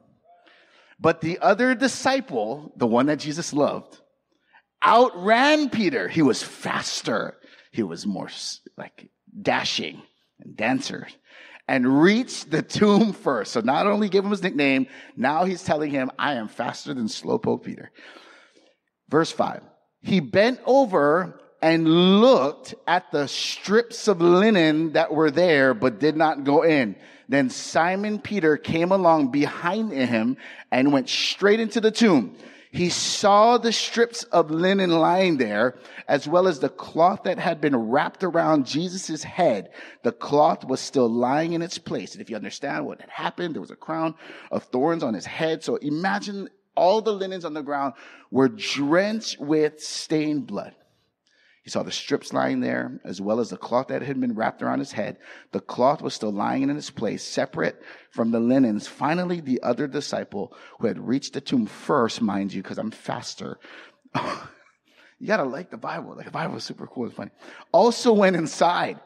But 1.00 1.21
the 1.21 1.38
other 1.40 1.75
disciple, 1.75 2.73
the 2.76 2.87
one 2.87 3.07
that 3.07 3.19
Jesus 3.19 3.52
loved, 3.52 4.00
outran 4.85 5.71
Peter. 5.71 6.09
He 6.09 6.23
was 6.23 6.43
faster. 6.43 7.37
He 7.73 7.83
was 7.83 8.07
more 8.07 8.28
like 8.76 9.09
dashing 9.43 10.02
and 10.40 10.57
dancer 10.57 11.09
and 11.66 12.02
reached 12.02 12.50
the 12.50 12.62
tomb 12.62 13.12
first. 13.12 13.52
So 13.52 13.61
not 13.61 13.87
only 13.87 14.09
gave 14.09 14.25
him 14.25 14.30
his 14.30 14.42
nickname, 14.42 14.87
now 15.16 15.44
he's 15.44 15.62
telling 15.62 15.90
him, 15.90 16.11
I 16.18 16.35
am 16.35 16.49
faster 16.49 16.92
than 16.92 17.06
Slowpoke 17.06 17.62
Peter. 17.62 17.90
Verse 19.09 19.33
five. 19.33 19.62
He 20.02 20.21
bent 20.21 20.61
over 20.66 21.40
and 21.62 22.21
looked 22.21 22.75
at 22.87 23.11
the 23.11 23.26
strips 23.26 24.06
of 24.06 24.21
linen 24.21 24.92
that 24.92 25.14
were 25.14 25.30
there, 25.30 25.73
but 25.73 25.99
did 25.99 26.14
not 26.14 26.44
go 26.44 26.62
in. 26.62 26.94
Then 27.26 27.49
Simon 27.49 28.18
Peter 28.18 28.59
came 28.59 28.92
along 28.92 29.30
behind 29.30 29.90
him 29.90 30.37
and 30.71 30.92
went 30.92 31.09
straight 31.09 31.61
into 31.61 31.80
the 31.80 31.90
tomb. 31.90 32.37
He 32.75 32.88
saw 32.88 33.57
the 33.57 33.73
strips 33.73 34.25
of 34.25 34.50
linen 34.50 34.90
lying 34.90 35.37
there, 35.37 35.76
as 36.09 36.26
well 36.26 36.49
as 36.49 36.59
the 36.59 36.69
cloth 36.69 37.23
that 37.23 37.38
had 37.38 37.61
been 37.61 37.76
wrapped 37.76 38.25
around 38.25 38.66
Jesus' 38.66 39.23
head. 39.23 39.71
The 40.02 40.11
cloth 40.11 40.64
was 40.64 40.81
still 40.81 41.09
lying 41.09 41.52
in 41.52 41.62
its 41.62 41.78
place. 41.78 42.14
And 42.14 42.21
if 42.21 42.28
you 42.28 42.35
understand 42.35 42.85
what 42.85 43.00
had 43.00 43.11
happened, 43.11 43.54
there 43.54 43.61
was 43.61 43.71
a 43.71 43.76
crown 43.76 44.16
of 44.50 44.64
thorns 44.64 45.04
on 45.04 45.14
his 45.14 45.25
head. 45.25 45.62
So 45.62 45.76
imagine 45.76 46.49
all 46.76 47.00
the 47.00 47.12
linens 47.12 47.45
on 47.45 47.54
the 47.54 47.62
ground 47.62 47.95
were 48.33 48.49
drenched 48.49 49.38
with 49.38 49.81
stained 49.81 50.49
blood. 50.49 50.75
He 51.64 51.71
saw 51.71 51.83
the 51.83 51.90
strips 51.90 52.35
lying 52.35 52.61
there, 52.61 53.00
as 53.04 53.23
well 53.23 53.40
as 53.40 53.49
the 53.49 53.56
cloth 53.56 53.88
that 53.88 54.02
had 54.02 54.21
been 54.21 54.35
wrapped 54.35 54.61
around 54.62 54.80
his 54.80 54.92
head. 54.92 55.16
The 55.52 55.61
cloth 55.61 56.02
was 56.02 56.12
still 56.12 56.30
lying 56.30 56.64
in 56.64 56.76
its 56.76 56.90
place, 56.90 57.25
separate 57.25 57.83
from 58.11 58.33
the 58.33 58.38
linens. 58.38 58.87
Finally, 58.87 59.40
the 59.40 59.62
other 59.62 59.87
disciple 59.87 60.54
who 60.78 60.88
had 60.88 60.99
reached 60.99 61.33
the 61.33 61.40
tomb 61.40 61.64
first, 61.64 62.21
mind 62.21 62.52
you, 62.52 62.62
because 62.62 62.76
I'm 62.76 62.90
faster. 62.90 63.59
you 64.14 65.26
gotta 65.26 65.44
like 65.44 65.71
the 65.71 65.78
Bible. 65.78 66.14
Like 66.14 66.26
the 66.26 66.30
Bible 66.30 66.56
is 66.56 66.64
super 66.64 66.87
cool 66.87 67.04
and 67.04 67.14
funny. 67.14 67.30
Also 67.73 68.12
went 68.12 68.37
inside. 68.37 69.00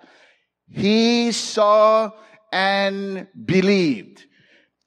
He 0.68 1.30
saw 1.30 2.10
and 2.50 3.28
believed. 3.44 4.24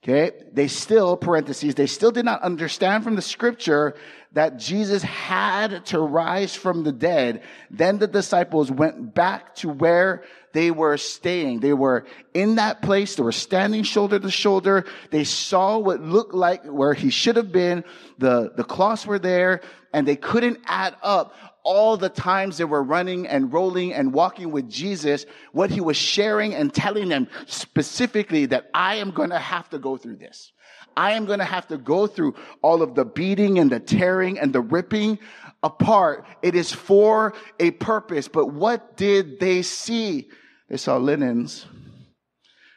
Okay. 0.02 0.32
They 0.52 0.66
still, 0.66 1.16
parentheses, 1.16 1.76
they 1.76 1.86
still 1.86 2.10
did 2.10 2.24
not 2.24 2.42
understand 2.42 3.04
from 3.04 3.14
the 3.14 3.22
scripture 3.22 3.94
that 4.32 4.58
Jesus 4.58 5.02
had 5.02 5.86
to 5.86 6.00
rise 6.00 6.56
from 6.56 6.82
the 6.82 6.90
dead, 6.90 7.42
then 7.70 7.98
the 7.98 8.08
disciples 8.08 8.70
went 8.70 9.14
back 9.14 9.54
to 9.56 9.68
where 9.68 10.24
they 10.52 10.70
were 10.70 10.96
staying. 10.96 11.60
They 11.60 11.72
were 11.72 12.04
in 12.34 12.56
that 12.56 12.82
place. 12.82 13.14
They 13.14 13.22
were 13.22 13.30
standing 13.30 13.84
shoulder 13.84 14.18
to 14.18 14.30
shoulder. 14.30 14.86
They 15.10 15.24
saw 15.24 15.78
what 15.78 16.00
looked 16.00 16.34
like 16.34 16.64
where 16.64 16.94
he 16.94 17.10
should 17.10 17.36
have 17.36 17.52
been. 17.52 17.84
The, 18.18 18.52
the 18.56 18.64
cloths 18.64 19.06
were 19.06 19.18
there 19.18 19.60
and 19.92 20.06
they 20.06 20.16
couldn't 20.16 20.60
add 20.66 20.96
up 21.02 21.34
all 21.64 21.96
the 21.96 22.08
times 22.08 22.58
they 22.58 22.64
were 22.64 22.82
running 22.82 23.26
and 23.26 23.52
rolling 23.52 23.92
and 23.92 24.12
walking 24.12 24.50
with 24.50 24.68
Jesus, 24.68 25.26
what 25.52 25.70
he 25.70 25.80
was 25.80 25.96
sharing 25.96 26.54
and 26.54 26.72
telling 26.72 27.08
them 27.08 27.28
specifically 27.46 28.46
that 28.46 28.68
I 28.74 28.96
am 28.96 29.10
going 29.10 29.30
to 29.30 29.38
have 29.38 29.70
to 29.70 29.78
go 29.78 29.96
through 29.96 30.16
this. 30.16 30.52
I 30.96 31.12
am 31.12 31.24
going 31.24 31.38
to 31.38 31.44
have 31.44 31.68
to 31.68 31.78
go 31.78 32.06
through 32.06 32.34
all 32.62 32.82
of 32.82 32.94
the 32.94 33.04
beating 33.04 33.58
and 33.58 33.70
the 33.70 33.80
tearing 33.80 34.38
and 34.38 34.52
the 34.52 34.60
ripping 34.60 35.18
apart. 35.62 36.26
It 36.42 36.54
is 36.54 36.72
for 36.72 37.34
a 37.58 37.70
purpose. 37.70 38.28
But 38.28 38.46
what 38.46 38.96
did 38.96 39.40
they 39.40 39.62
see? 39.62 40.28
They 40.68 40.76
saw 40.76 40.96
linens 40.96 41.66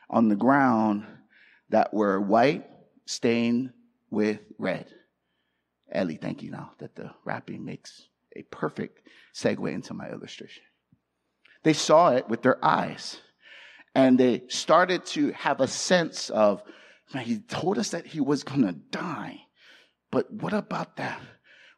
on 0.10 0.30
the 0.30 0.36
ground 0.36 1.06
that 1.70 1.94
were 1.94 2.22
white 2.22 2.68
stained 3.06 3.72
with 4.10 4.40
red. 4.58 4.88
Ellie, 5.92 6.18
thank 6.18 6.44
you 6.44 6.52
now 6.52 6.72
that 6.80 6.96
the 6.96 7.12
wrapping 7.26 7.66
makes 7.66 8.08
a 8.36 8.44
perfect 8.44 9.08
segue 9.34 9.72
into 9.72 9.94
my 9.94 10.10
illustration. 10.10 10.64
They 11.64 11.74
saw 11.74 12.10
it 12.10 12.30
with 12.30 12.42
their 12.42 12.64
eyes 12.64 13.18
and 13.96 14.20
they 14.20 14.44
started 14.50 15.06
to 15.08 15.32
have 15.32 15.62
a 15.62 15.68
sense 15.68 16.30
of 16.30 16.62
he 17.20 17.40
told 17.40 17.78
us 17.78 17.90
that 17.90 18.06
he 18.06 18.20
was 18.20 18.44
going 18.44 18.64
to 18.64 18.74
die. 18.74 19.42
But 20.12 20.32
what 20.32 20.54
about 20.54 20.98
that? 20.98 21.22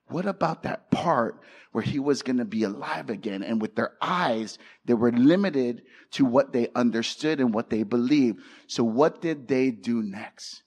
What 0.09 0.25
about 0.25 0.63
that 0.63 0.89
part 0.89 1.41
where 1.73 1.83
he 1.83 1.99
was 1.99 2.23
going 2.23 2.37
to 2.37 2.45
be 2.45 2.63
alive 2.63 3.09
again? 3.09 3.43
And 3.43 3.61
with 3.61 3.75
their 3.75 3.93
eyes, 4.01 4.57
they 4.85 4.93
were 4.93 5.11
limited 5.11 5.83
to 6.11 6.25
what 6.25 6.53
they 6.53 6.69
understood 6.75 7.39
and 7.39 7.53
what 7.53 7.69
they 7.69 7.83
believed. 7.83 8.39
So 8.67 8.83
what 8.83 9.21
did 9.21 9.47
they 9.47 9.69
do 9.71 10.01
next? 10.01 10.63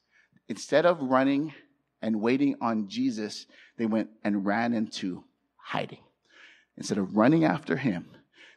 Instead 0.49 0.85
of 0.85 1.01
running 1.01 1.55
and 2.03 2.21
waiting 2.21 2.57
on 2.61 2.89
Jesus, 2.89 3.47
they 3.79 3.87
went 3.87 4.11
and 4.23 4.45
ran 4.45 4.75
into 4.75 5.25
hiding. 5.71 6.03
Instead 6.77 6.99
of 6.99 7.17
running 7.17 7.45
after 7.45 7.77
him, 7.77 8.11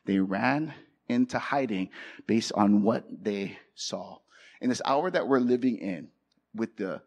they 0.05 0.19
ran 0.19 0.73
into 1.07 1.37
hiding 1.37 1.89
based 2.25 2.51
on 2.55 2.83
what 2.83 3.05
they 3.23 3.57
saw 3.75 4.17
in 4.63 4.69
this 4.69 4.81
hour 4.85 5.11
that 5.11 5.27
we're 5.27 5.39
living 5.39 5.77
in, 5.77 6.07
with 6.55 6.77
the 6.77 7.01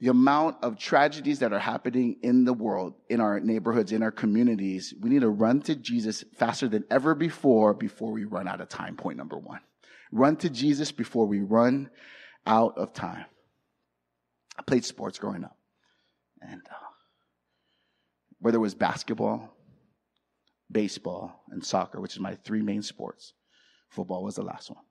the 0.00 0.08
amount 0.08 0.56
of 0.62 0.78
tragedies 0.78 1.38
that 1.38 1.54
are 1.54 1.58
happening 1.58 2.16
in 2.22 2.44
the 2.44 2.52
world, 2.52 2.94
in 3.08 3.18
our 3.20 3.40
neighborhoods, 3.40 3.92
in 3.92 4.02
our 4.02 4.10
communities, 4.10 4.92
we 5.00 5.08
need 5.08 5.22
to 5.22 5.30
run 5.30 5.62
to 5.62 5.74
Jesus 5.74 6.22
faster 6.36 6.68
than 6.68 6.84
ever 6.90 7.14
before 7.14 7.72
before 7.72 8.12
we 8.12 8.24
run 8.24 8.46
out 8.46 8.60
of 8.60 8.68
time. 8.68 8.94
Point 8.96 9.16
number 9.16 9.38
one. 9.38 9.60
Run 10.12 10.36
to 10.36 10.50
Jesus 10.50 10.92
before 10.92 11.24
we 11.26 11.40
run 11.40 11.88
out 12.46 12.76
of 12.76 12.92
time. 12.92 13.24
I 14.58 14.62
played 14.62 14.84
sports 14.84 15.18
growing 15.18 15.44
up. 15.44 15.56
And 16.42 16.60
uh, 16.70 16.85
whether 18.46 18.58
it 18.58 18.60
was 18.60 18.76
basketball, 18.76 19.56
baseball, 20.70 21.42
and 21.50 21.66
soccer, 21.66 22.00
which 22.00 22.14
is 22.14 22.20
my 22.20 22.36
three 22.36 22.62
main 22.62 22.80
sports, 22.80 23.32
football 23.88 24.22
was 24.22 24.36
the 24.36 24.42
last 24.44 24.70
one. 24.70 24.84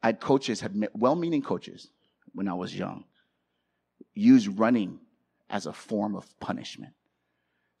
I 0.00 0.06
had 0.06 0.20
coaches, 0.20 0.60
had 0.60 0.88
well-meaning 0.94 1.42
coaches 1.42 1.88
when 2.32 2.46
I 2.46 2.54
was 2.54 2.78
young, 2.78 3.06
use 4.14 4.46
running 4.46 5.00
as 5.50 5.66
a 5.66 5.72
form 5.72 6.14
of 6.14 6.38
punishment. 6.38 6.92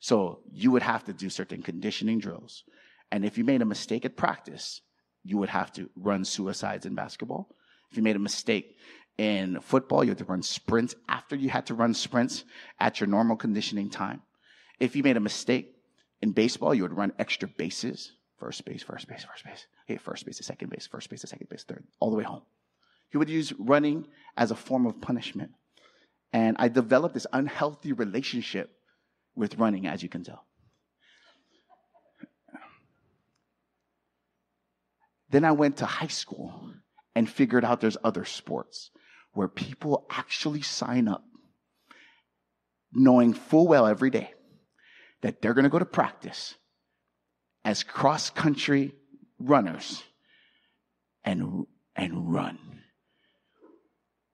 So 0.00 0.40
you 0.52 0.72
would 0.72 0.82
have 0.82 1.04
to 1.04 1.12
do 1.12 1.30
certain 1.30 1.62
conditioning 1.62 2.18
drills. 2.18 2.64
And 3.12 3.24
if 3.24 3.38
you 3.38 3.44
made 3.44 3.62
a 3.62 3.64
mistake 3.64 4.04
at 4.04 4.16
practice, 4.16 4.80
you 5.22 5.38
would 5.38 5.50
have 5.50 5.72
to 5.74 5.88
run 5.94 6.24
suicides 6.24 6.84
in 6.84 6.96
basketball. 6.96 7.54
If 7.92 7.96
you 7.96 8.02
made 8.02 8.16
a 8.16 8.18
mistake 8.18 8.76
in 9.18 9.60
football, 9.60 10.02
you 10.02 10.10
had 10.10 10.18
to 10.18 10.24
run 10.24 10.42
sprints 10.42 10.94
after 11.08 11.36
you 11.36 11.50
had 11.50 11.66
to 11.66 11.74
run 11.74 11.94
sprints 11.94 12.44
at 12.78 13.00
your 13.00 13.06
normal 13.06 13.36
conditioning 13.36 13.90
time. 13.90 14.22
If 14.78 14.96
you 14.96 15.02
made 15.02 15.16
a 15.16 15.20
mistake 15.20 15.74
in 16.22 16.32
baseball, 16.32 16.74
you 16.74 16.82
would 16.82 16.96
run 16.96 17.12
extra 17.18 17.48
bases 17.48 18.12
first 18.40 18.64
base, 18.64 18.82
first 18.82 19.06
base, 19.06 19.22
first 19.22 19.44
base. 19.44 19.66
Okay, 19.84 19.98
first 19.98 20.24
base 20.24 20.38
to 20.38 20.42
second 20.42 20.70
base, 20.70 20.86
first 20.86 21.10
base 21.10 21.20
to 21.20 21.26
second 21.26 21.48
base, 21.50 21.62
third, 21.62 21.84
all 22.00 22.10
the 22.10 22.16
way 22.16 22.24
home. 22.24 22.42
He 23.10 23.18
would 23.18 23.28
use 23.28 23.52
running 23.58 24.06
as 24.36 24.50
a 24.50 24.56
form 24.56 24.86
of 24.86 25.00
punishment. 25.00 25.50
And 26.32 26.56
I 26.58 26.68
developed 26.68 27.14
this 27.14 27.26
unhealthy 27.32 27.92
relationship 27.92 28.70
with 29.34 29.58
running, 29.58 29.86
as 29.86 30.02
you 30.02 30.08
can 30.08 30.24
tell. 30.24 30.46
Then 35.28 35.44
I 35.44 35.52
went 35.52 35.76
to 35.78 35.86
high 35.86 36.08
school 36.08 36.72
and 37.14 37.28
figured 37.28 37.64
out 37.64 37.80
there's 37.80 37.96
other 38.02 38.24
sports 38.24 38.90
where 39.40 39.48
people 39.48 40.04
actually 40.10 40.60
sign 40.60 41.08
up 41.08 41.24
knowing 42.92 43.32
full 43.32 43.66
well 43.66 43.86
every 43.86 44.10
day 44.10 44.30
that 45.22 45.40
they're 45.40 45.54
going 45.54 45.64
to 45.64 45.70
go 45.70 45.78
to 45.78 45.86
practice 45.86 46.56
as 47.64 47.82
cross 47.82 48.28
country 48.28 48.92
runners 49.38 50.02
and, 51.24 51.64
and 51.96 52.30
run 52.30 52.58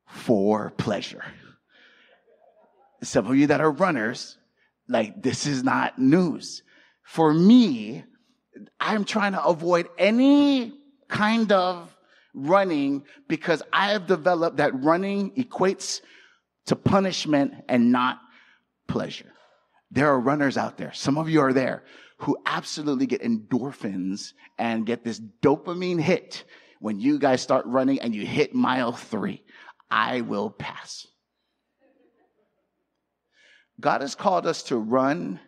for 0.08 0.72
pleasure. 0.72 1.22
Some 3.04 3.28
of 3.28 3.36
you 3.36 3.46
that 3.46 3.60
are 3.60 3.70
runners, 3.70 4.36
like 4.88 5.22
this 5.22 5.46
is 5.46 5.62
not 5.62 6.00
news. 6.00 6.64
For 7.04 7.32
me, 7.32 8.02
I'm 8.80 9.04
trying 9.04 9.34
to 9.34 9.44
avoid 9.44 9.88
any 9.98 10.72
kind 11.06 11.52
of 11.52 11.95
running 12.36 13.04
because 13.28 13.62
I 13.72 13.92
have 13.92 14.06
developed 14.06 14.58
that 14.58 14.80
running 14.82 15.32
equates 15.32 16.00
to 16.66 16.76
punishment 16.76 17.54
and 17.68 17.90
not 17.90 18.20
pleasure. 18.86 19.32
There 19.90 20.08
are 20.08 20.20
runners 20.20 20.56
out 20.56 20.76
there. 20.76 20.92
Some 20.92 21.16
of 21.16 21.28
you 21.28 21.40
are 21.40 21.52
there 21.52 21.84
who 22.18 22.36
absolutely 22.46 23.06
get 23.06 23.22
endorphins 23.22 24.32
and 24.58 24.86
get 24.86 25.04
this 25.04 25.20
dopamine 25.42 26.00
hit 26.00 26.44
when 26.80 27.00
you 27.00 27.18
guys 27.18 27.40
start 27.40 27.66
running 27.66 28.00
and 28.00 28.14
you 28.14 28.26
hit 28.26 28.54
mile 28.54 28.92
three. 28.92 29.42
I 29.90 30.20
will 30.22 30.50
pass. 30.50 31.06
God 33.80 34.00
has 34.00 34.14
called 34.14 34.46
us 34.46 34.64
to 34.64 34.76
run 34.76 35.40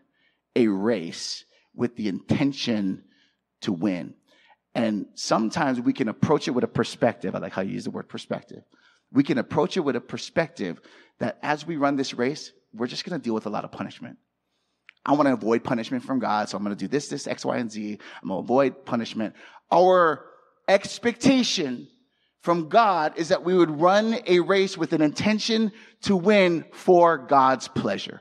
a 0.55 0.69
race 0.69 1.45
with 1.75 1.97
the 1.97 2.09
intention 2.09 3.05
to 3.63 3.73
win. 3.73 4.15
And 4.75 5.07
sometimes 5.15 5.81
we 5.81 5.93
can 5.93 6.09
approach 6.09 6.47
it 6.47 6.53
with 6.53 6.65
a 6.65 6.69
perspective. 6.69 7.35
I 7.35 7.39
like 7.39 7.53
how 7.53 7.63
you 7.63 7.73
use 7.73 7.85
the 7.85 7.91
word 7.91 8.09
perspective. 8.09 8.63
We 9.13 9.25
can 9.25 9.39
approach 9.39 9.77
it 9.77 9.81
with 9.81 9.97
a 9.97 10.01
perspective 10.01 10.81
that 11.19 11.39
as 11.43 11.67
we 11.67 11.77
run 11.77 11.97
this 11.97 12.15
race, 12.15 12.53
we're 12.75 12.87
just 12.87 13.05
going 13.05 13.19
to 13.19 13.23
deal 13.23 13.35
with 13.35 13.47
a 13.47 13.51
lot 13.51 13.65
of 13.65 13.73
punishment. 13.73 14.19
I 15.05 15.13
want 15.13 15.27
to 15.27 15.33
avoid 15.33 15.65
punishment 15.65 16.05
from 16.05 16.19
God, 16.19 16.49
so 16.49 16.57
I'm 16.59 16.65
going 16.65 16.77
to 16.77 16.79
do 16.79 16.89
this, 16.89 17.09
this, 17.09 17.27
X, 17.27 17.45
Y, 17.45 17.57
and 17.57 17.71
Z. 17.71 17.99
I'm 18.23 18.29
going 18.29 18.41
to 18.41 18.45
avoid 18.45 18.85
punishment. 18.85 19.35
Our 19.73 20.27
expectation 20.69 21.89
from 22.41 22.69
God 22.69 23.19
is 23.19 23.31
that 23.31 23.43
we 23.43 23.55
would 23.55 23.81
run 23.81 24.19
a 24.27 24.41
race 24.41 24.77
with 24.77 24.93
an 24.93 25.01
intention 25.01 25.73
to 26.03 26.15
win 26.15 26.65
for 26.73 27.19
God's 27.19 27.69
pleasure. 27.69 28.21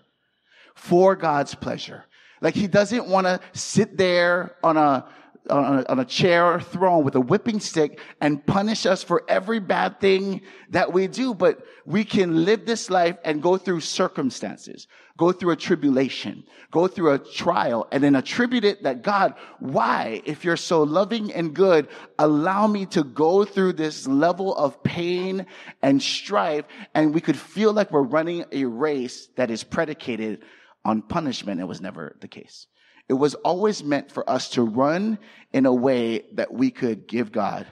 For 0.76 1.16
God's 1.16 1.56
pleasure. 1.56 2.06
Like 2.42 2.56
he 2.56 2.68
doesn't 2.68 3.08
want 3.08 3.28
to 3.28 3.40
sit 3.54 3.98
there 3.98 4.56
on 4.64 4.78
a 4.78 5.08
on 5.50 5.80
a, 5.80 5.86
on 5.90 6.00
a 6.00 6.06
chair 6.06 6.46
or 6.46 6.60
throne 6.60 7.04
with 7.04 7.16
a 7.16 7.22
whipping 7.22 7.60
stick 7.60 8.00
and 8.22 8.46
punish 8.46 8.86
us 8.86 9.04
for 9.04 9.24
every 9.28 9.60
bad 9.60 10.00
thing 10.00 10.42
that 10.70 10.94
we 10.94 11.08
do. 11.08 11.34
But 11.34 11.64
we 11.86 12.04
can 12.04 12.46
live 12.46 12.66
this 12.66 12.90
life 12.90 13.18
and 13.24 13.42
go 13.42 13.58
through 13.58 13.82
circumstances, 13.82 14.88
go 15.18 15.32
through 15.32 15.52
a 15.52 15.56
tribulation, 15.56 16.44
go 16.72 16.88
through 16.88 17.14
a 17.14 17.20
trial, 17.20 17.88
and 17.92 18.04
then 18.04 18.16
attribute 18.16 18.64
it 18.64 18.84
that 18.84 19.02
God, 19.02 19.34
why, 19.60 20.22
if 20.26 20.44
you're 20.44 20.58
so 20.58 20.84
loving 20.84 21.34
and 21.34 21.54
good, 21.54 21.88
allow 22.20 22.68
me 22.68 22.86
to 22.88 23.04
go 23.04 23.46
through 23.46 23.74
this 23.74 24.08
level 24.08 24.56
of 24.56 24.84
pain 24.84 25.46
and 25.82 26.02
strife. 26.02 26.66
And 26.94 27.14
we 27.14 27.22
could 27.22 27.38
feel 27.38 27.74
like 27.74 27.92
we're 27.92 28.02
running 28.02 28.46
a 28.52 28.66
race 28.66 29.28
that 29.36 29.52
is 29.52 29.64
predicated 29.64 30.44
on 30.86 31.02
punishment. 31.02 31.60
It 31.60 31.68
was 31.68 31.82
never 31.82 32.16
the 32.22 32.28
case. 32.28 32.68
It 33.10 33.14
was 33.14 33.36
always 33.36 33.84
meant 33.84 34.12
for 34.12 34.30
us 34.30 34.50
to 34.52 34.64
run 34.64 35.18
in 35.54 35.66
a 35.66 35.74
way 35.74 36.26
that 36.34 36.54
we 36.54 36.72
could 36.72 37.08
give 37.08 37.32
God 37.32 37.66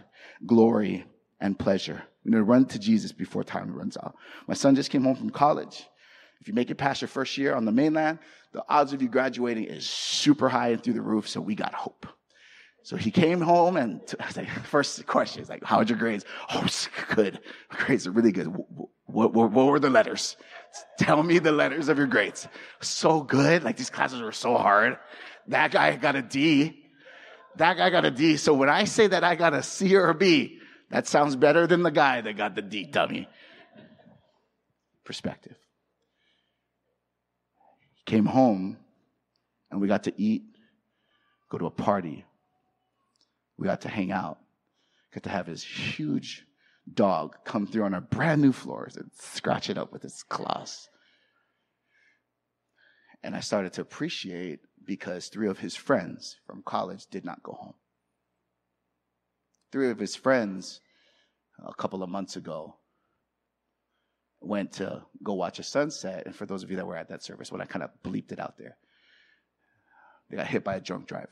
glory 0.45 1.05
and 1.41 1.57
pleasure. 1.57 2.01
We're 2.23 2.31
going 2.31 2.43
to 2.45 2.49
run 2.49 2.65
to 2.67 2.79
Jesus 2.79 3.11
before 3.11 3.43
time 3.43 3.73
runs 3.73 3.97
out. 3.97 4.15
My 4.47 4.53
son 4.53 4.75
just 4.75 4.89
came 4.89 5.03
home 5.03 5.15
from 5.15 5.29
college. 5.29 5.85
If 6.41 6.47
you 6.47 6.53
make 6.53 6.71
it 6.71 6.75
past 6.75 7.01
your 7.01 7.07
first 7.07 7.37
year 7.37 7.53
on 7.53 7.65
the 7.65 7.71
mainland, 7.71 8.19
the 8.51 8.63
odds 8.69 8.93
of 8.93 9.01
you 9.01 9.09
graduating 9.09 9.65
is 9.65 9.85
super 9.85 10.47
high 10.47 10.69
and 10.69 10.81
through 10.81 10.93
the 10.93 11.01
roof, 11.01 11.27
so 11.27 11.41
we 11.41 11.55
got 11.55 11.73
hope. 11.73 12.07
So 12.83 12.95
he 12.95 13.09
came 13.09 13.41
home 13.41 13.77
and 13.77 14.05
t- 14.05 14.15
like, 14.35 14.49
first 14.65 15.05
question 15.07 15.41
is 15.41 15.49
like, 15.49 15.63
how's 15.63 15.89
your 15.89 15.97
grades? 15.97 16.23
Oh, 16.49 16.67
good. 17.15 17.39
Grades 17.69 18.07
are 18.07 18.11
really 18.11 18.31
good. 18.31 18.55
What, 19.15 19.33
what, 19.33 19.51
what 19.53 19.67
were 19.67 19.79
the 19.79 19.89
letters? 19.89 20.35
Tell 20.99 21.23
me 21.23 21.39
the 21.39 21.53
letters 21.53 21.87
of 21.87 21.97
your 21.97 22.05
grades. 22.05 22.49
So 22.81 23.21
good. 23.21 23.63
Like 23.63 23.77
these 23.77 23.89
classes 23.89 24.21
were 24.21 24.33
so 24.33 24.57
hard. 24.57 24.97
That 25.47 25.71
guy 25.71 25.95
got 25.95 26.17
a 26.17 26.21
D. 26.21 26.83
That 27.55 27.77
guy 27.77 27.89
got 27.91 28.03
a 28.03 28.11
D. 28.11 28.35
So 28.35 28.53
when 28.53 28.67
I 28.67 28.83
say 28.83 29.07
that 29.07 29.23
I 29.23 29.35
got 29.35 29.53
a 29.53 29.63
C 29.63 29.95
or 29.95 30.09
a 30.09 30.13
B, 30.13 30.59
that 30.91 31.07
sounds 31.07 31.37
better 31.37 31.65
than 31.65 31.81
the 31.81 31.91
guy 31.91 32.19
that 32.19 32.35
got 32.35 32.55
the 32.55 32.61
D, 32.61 32.83
dummy. 32.83 33.29
Perspective. 35.05 35.55
Came 38.05 38.25
home 38.25 38.75
and 39.71 39.79
we 39.79 39.87
got 39.87 40.03
to 40.03 40.21
eat, 40.21 40.43
go 41.49 41.57
to 41.57 41.67
a 41.67 41.71
party. 41.71 42.25
We 43.57 43.65
got 43.65 43.79
to 43.81 43.87
hang 43.87 44.11
out, 44.11 44.39
got 45.13 45.23
to 45.23 45.29
have 45.29 45.47
his 45.47 45.63
huge 45.63 46.45
dog 46.91 47.35
come 47.43 47.65
through 47.65 47.83
on 47.83 47.93
our 47.93 48.01
brand 48.01 48.41
new 48.41 48.51
floors 48.51 48.95
and 48.95 49.09
scratch 49.19 49.69
it 49.69 49.77
up 49.77 49.91
with 49.91 50.03
its 50.03 50.23
claws. 50.23 50.89
And 53.23 53.35
I 53.35 53.39
started 53.39 53.73
to 53.73 53.81
appreciate 53.81 54.59
because 54.85 55.27
three 55.27 55.47
of 55.47 55.59
his 55.59 55.75
friends 55.75 56.37
from 56.45 56.61
college 56.63 57.07
did 57.07 57.25
not 57.25 57.41
go 57.41 57.53
home. 57.53 57.73
Three 59.71 59.89
of 59.89 59.97
his 59.97 60.15
friends, 60.15 60.79
a 61.65 61.73
couple 61.73 62.03
of 62.03 62.09
months 62.09 62.35
ago, 62.35 62.75
went 64.41 64.73
to 64.73 65.01
go 65.23 65.33
watch 65.33 65.57
a 65.57 65.63
sunset. 65.63 66.23
And 66.27 66.35
for 66.35 66.45
those 66.45 66.63
of 66.63 66.69
you 66.69 66.77
that 66.77 66.85
were 66.85 66.95
at 66.95 67.09
that 67.09 67.23
service, 67.23 67.51
when 67.51 67.61
I 67.61 67.65
kind 67.65 67.83
of 67.83 67.89
bleeped 68.03 68.31
it 68.31 68.39
out 68.39 68.57
there, 68.57 68.77
they 70.29 70.37
got 70.37 70.47
hit 70.47 70.63
by 70.63 70.75
a 70.75 70.81
drunk 70.81 71.07
driver. 71.07 71.29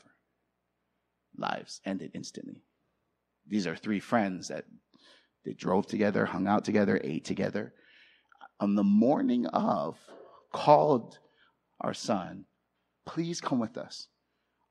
Lives 1.36 1.80
ended 1.84 2.10
instantly. 2.14 2.62
These 3.46 3.66
are 3.66 3.76
three 3.76 4.00
friends 4.00 4.48
that 4.48 4.64
they 5.44 5.52
drove 5.52 5.86
together, 5.86 6.24
hung 6.24 6.46
out 6.46 6.64
together, 6.64 7.00
ate 7.02 7.24
together. 7.24 7.72
On 8.60 8.74
the 8.74 8.84
morning 8.84 9.46
of, 9.46 9.98
called 10.52 11.18
our 11.80 11.94
son, 11.94 12.46
please 13.04 13.40
come 13.40 13.58
with 13.58 13.76
us 13.76 14.08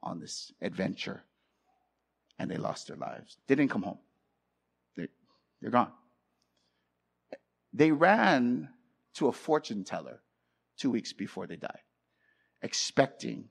on 0.02 0.20
this 0.20 0.52
adventure. 0.62 1.24
And 2.40 2.50
they 2.50 2.58
lost 2.58 2.88
their 2.88 2.98
lives. 2.98 3.38
They 3.48 3.56
didn't 3.56 3.72
come 3.72 3.84
home. 3.84 4.00
They, 4.98 5.08
they're 5.62 5.72
gone. 5.72 5.92
They 7.72 7.92
ran 7.92 8.70
to 9.16 9.28
a 9.28 9.32
fortune 9.32 9.84
teller 9.84 10.22
two 10.78 10.90
weeks 10.90 11.14
before 11.14 11.48
they 11.48 11.56
died, 11.56 11.82
expecting 12.62 13.50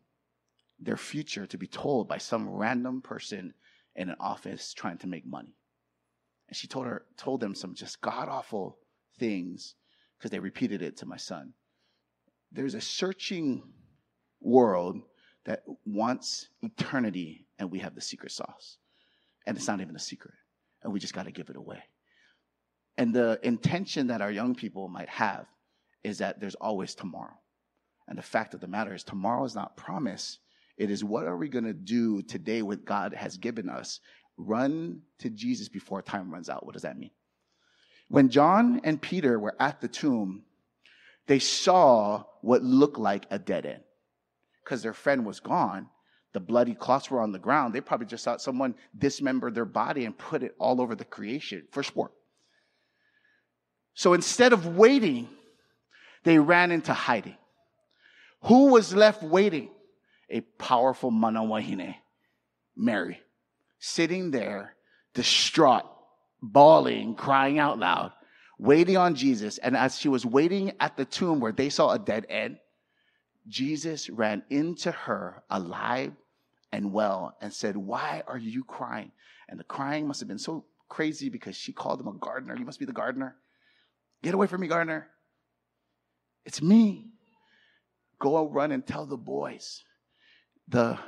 their 0.80 0.96
future 0.96 1.46
to 1.46 1.56
be 1.56 1.68
told 1.68 2.08
by 2.08 2.18
some 2.18 2.48
random 2.48 3.00
person 3.00 3.54
in 3.94 4.10
an 4.10 4.16
office 4.18 4.74
trying 4.74 4.98
to 4.98 5.06
make 5.06 5.24
money. 5.24 5.54
And 6.48 6.56
she 6.56 6.66
told 6.66 6.86
her, 6.86 7.04
told 7.16 7.40
them 7.40 7.54
some 7.54 7.74
just 7.74 8.00
god 8.00 8.28
awful 8.28 8.78
things 9.18 9.74
because 10.18 10.30
they 10.30 10.38
repeated 10.38 10.82
it 10.82 10.98
to 10.98 11.06
my 11.06 11.16
son. 11.16 11.54
There's 12.52 12.74
a 12.74 12.80
searching 12.80 13.62
world 14.40 15.00
that 15.44 15.64
wants 15.84 16.48
eternity, 16.62 17.46
and 17.58 17.70
we 17.70 17.80
have 17.80 17.94
the 17.94 18.00
secret 18.00 18.32
sauce. 18.32 18.76
And 19.46 19.56
it's 19.56 19.66
not 19.66 19.80
even 19.80 19.96
a 19.96 20.00
secret, 20.00 20.34
and 20.82 20.92
we 20.92 21.00
just 21.00 21.14
got 21.14 21.24
to 21.24 21.32
give 21.32 21.50
it 21.50 21.56
away. 21.56 21.82
And 22.96 23.14
the 23.14 23.40
intention 23.42 24.08
that 24.08 24.20
our 24.20 24.30
young 24.30 24.54
people 24.54 24.88
might 24.88 25.08
have 25.08 25.46
is 26.04 26.18
that 26.18 26.40
there's 26.40 26.54
always 26.54 26.94
tomorrow. 26.94 27.34
And 28.06 28.18
the 28.18 28.22
fact 28.22 28.54
of 28.54 28.60
the 28.60 28.68
matter 28.68 28.94
is, 28.94 29.02
tomorrow 29.02 29.44
is 29.44 29.54
not 29.54 29.76
promised. 29.76 30.38
It 30.76 30.90
is 30.90 31.02
what 31.02 31.26
are 31.26 31.36
we 31.36 31.48
going 31.48 31.64
to 31.64 31.72
do 31.72 32.22
today 32.22 32.62
with 32.62 32.84
God 32.84 33.14
has 33.14 33.36
given 33.36 33.68
us 33.68 34.00
Run 34.42 35.02
to 35.20 35.30
Jesus 35.30 35.68
before 35.68 36.02
time 36.02 36.32
runs 36.32 36.50
out. 36.50 36.66
What 36.66 36.72
does 36.74 36.82
that 36.82 36.98
mean? 36.98 37.10
When 38.08 38.28
John 38.28 38.80
and 38.84 39.00
Peter 39.00 39.38
were 39.38 39.56
at 39.58 39.80
the 39.80 39.88
tomb, 39.88 40.42
they 41.26 41.38
saw 41.38 42.24
what 42.42 42.62
looked 42.62 42.98
like 42.98 43.26
a 43.30 43.38
dead 43.38 43.64
end 43.64 43.82
because 44.62 44.82
their 44.82 44.92
friend 44.92 45.24
was 45.24 45.40
gone. 45.40 45.88
The 46.34 46.40
bloody 46.40 46.74
cloths 46.74 47.10
were 47.10 47.20
on 47.20 47.32
the 47.32 47.38
ground. 47.38 47.74
They 47.74 47.80
probably 47.80 48.06
just 48.06 48.24
thought 48.24 48.42
someone 48.42 48.74
dismembered 48.98 49.54
their 49.54 49.64
body 49.64 50.04
and 50.04 50.16
put 50.16 50.42
it 50.42 50.54
all 50.58 50.80
over 50.80 50.94
the 50.94 51.04
creation 51.04 51.66
for 51.70 51.82
sport. 51.82 52.12
So 53.94 54.12
instead 54.12 54.52
of 54.52 54.76
waiting, 54.76 55.28
they 56.24 56.38
ran 56.38 56.70
into 56.70 56.92
hiding. 56.92 57.36
Who 58.42 58.72
was 58.72 58.94
left 58.94 59.22
waiting? 59.22 59.70
A 60.28 60.40
powerful 60.40 61.10
mana 61.10 61.40
wahine, 61.40 61.94
Mary 62.76 63.21
sitting 63.82 64.30
there, 64.30 64.76
distraught, 65.12 65.82
bawling, 66.40 67.16
crying 67.16 67.58
out 67.58 67.80
loud, 67.80 68.12
waiting 68.56 68.96
on 68.96 69.16
Jesus. 69.16 69.58
And 69.58 69.76
as 69.76 69.98
she 69.98 70.08
was 70.08 70.24
waiting 70.24 70.72
at 70.78 70.96
the 70.96 71.04
tomb 71.04 71.40
where 71.40 71.50
they 71.50 71.68
saw 71.68 71.90
a 71.90 71.98
dead 71.98 72.24
end, 72.30 72.58
Jesus 73.48 74.08
ran 74.08 74.44
into 74.50 74.92
her 74.92 75.42
alive 75.50 76.12
and 76.70 76.92
well 76.92 77.36
and 77.40 77.52
said, 77.52 77.76
Why 77.76 78.22
are 78.28 78.38
you 78.38 78.62
crying? 78.62 79.10
And 79.48 79.58
the 79.58 79.64
crying 79.64 80.06
must 80.06 80.20
have 80.20 80.28
been 80.28 80.38
so 80.38 80.64
crazy 80.88 81.28
because 81.28 81.56
she 81.56 81.72
called 81.72 82.00
him 82.00 82.06
a 82.06 82.12
gardener. 82.12 82.56
You 82.56 82.64
must 82.64 82.78
be 82.78 82.86
the 82.86 82.92
gardener. 82.92 83.34
Get 84.22 84.32
away 84.32 84.46
from 84.46 84.60
me, 84.60 84.68
gardener. 84.68 85.08
It's 86.46 86.62
me. 86.62 87.08
Go 88.20 88.48
run 88.48 88.70
and 88.70 88.86
tell 88.86 89.06
the 89.06 89.16
boys. 89.16 89.82
The 90.68 91.00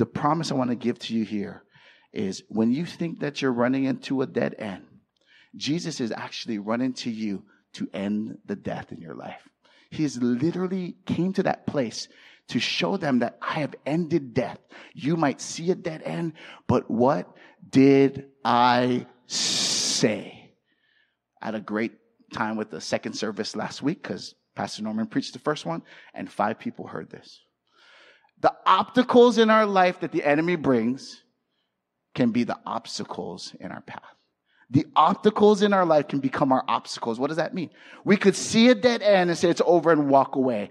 the, 0.00 0.06
promise 0.06 0.50
I 0.50 0.54
want 0.54 0.70
to 0.70 0.76
give 0.76 0.98
to 1.00 1.14
you 1.14 1.24
here 1.24 1.62
is 2.12 2.42
when 2.48 2.72
you 2.72 2.86
think 2.86 3.20
that 3.20 3.40
you're 3.40 3.52
running 3.52 3.84
into 3.84 4.22
a 4.22 4.26
dead 4.26 4.54
end, 4.58 4.84
Jesus 5.54 6.00
is 6.00 6.10
actually 6.10 6.58
running 6.58 6.94
to 6.94 7.10
you 7.10 7.44
to 7.74 7.88
end 7.92 8.38
the 8.46 8.56
death 8.56 8.92
in 8.92 8.98
your 8.98 9.14
life. 9.14 9.42
He's 9.90 10.16
literally 10.16 10.96
came 11.04 11.32
to 11.34 11.42
that 11.42 11.66
place 11.66 12.08
to 12.48 12.58
show 12.58 12.96
them 12.96 13.20
that 13.20 13.38
I 13.42 13.60
have 13.60 13.74
ended 13.84 14.34
death. 14.34 14.58
You 14.94 15.16
might 15.16 15.40
see 15.40 15.70
a 15.70 15.74
dead 15.74 16.02
end, 16.04 16.32
but 16.66 16.90
what 16.90 17.28
did 17.68 18.26
I 18.44 19.06
say? 19.26 20.54
I 21.40 21.46
had 21.46 21.54
a 21.54 21.60
great 21.60 21.92
time 22.32 22.56
with 22.56 22.70
the 22.70 22.80
second 22.80 23.12
service 23.12 23.54
last 23.54 23.82
week 23.82 24.02
because 24.02 24.34
Pastor 24.54 24.82
Norman 24.82 25.06
preached 25.06 25.32
the 25.32 25.38
first 25.40 25.66
one 25.66 25.82
and 26.14 26.30
five 26.30 26.58
people 26.58 26.86
heard 26.86 27.10
this. 27.10 27.40
The 28.40 28.52
obstacles 28.64 29.38
in 29.38 29.50
our 29.50 29.66
life 29.66 30.00
that 30.00 30.12
the 30.12 30.24
enemy 30.24 30.56
brings 30.56 31.22
can 32.14 32.30
be 32.30 32.44
the 32.44 32.58
obstacles 32.64 33.54
in 33.60 33.70
our 33.70 33.82
path. 33.82 34.02
The 34.70 34.86
obstacles 34.94 35.62
in 35.62 35.72
our 35.72 35.84
life 35.84 36.08
can 36.08 36.20
become 36.20 36.52
our 36.52 36.64
obstacles. 36.68 37.18
What 37.18 37.28
does 37.28 37.38
that 37.38 37.54
mean? 37.54 37.70
We 38.04 38.16
could 38.16 38.36
see 38.36 38.68
a 38.68 38.74
dead 38.74 39.02
end 39.02 39.28
and 39.28 39.38
say 39.38 39.50
it's 39.50 39.62
over 39.64 39.90
and 39.90 40.08
walk 40.08 40.36
away. 40.36 40.70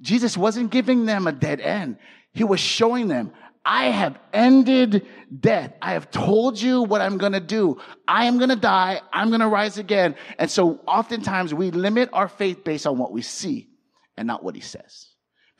Jesus 0.00 0.36
wasn't 0.36 0.70
giving 0.70 1.04
them 1.04 1.26
a 1.26 1.32
dead 1.32 1.60
end. 1.60 1.98
He 2.32 2.44
was 2.44 2.60
showing 2.60 3.08
them, 3.08 3.32
I 3.64 3.86
have 3.90 4.18
ended 4.32 5.06
death. 5.38 5.74
I 5.82 5.92
have 5.92 6.10
told 6.10 6.58
you 6.60 6.82
what 6.82 7.02
I'm 7.02 7.18
going 7.18 7.32
to 7.32 7.40
do. 7.40 7.78
I 8.08 8.24
am 8.24 8.38
going 8.38 8.48
to 8.48 8.56
die. 8.56 9.02
I'm 9.12 9.28
going 9.28 9.40
to 9.40 9.48
rise 9.48 9.76
again. 9.76 10.16
And 10.38 10.50
so 10.50 10.80
oftentimes 10.86 11.52
we 11.52 11.70
limit 11.70 12.08
our 12.14 12.28
faith 12.28 12.64
based 12.64 12.86
on 12.86 12.96
what 12.96 13.12
we 13.12 13.20
see 13.20 13.68
and 14.16 14.26
not 14.26 14.42
what 14.42 14.54
he 14.54 14.62
says. 14.62 15.09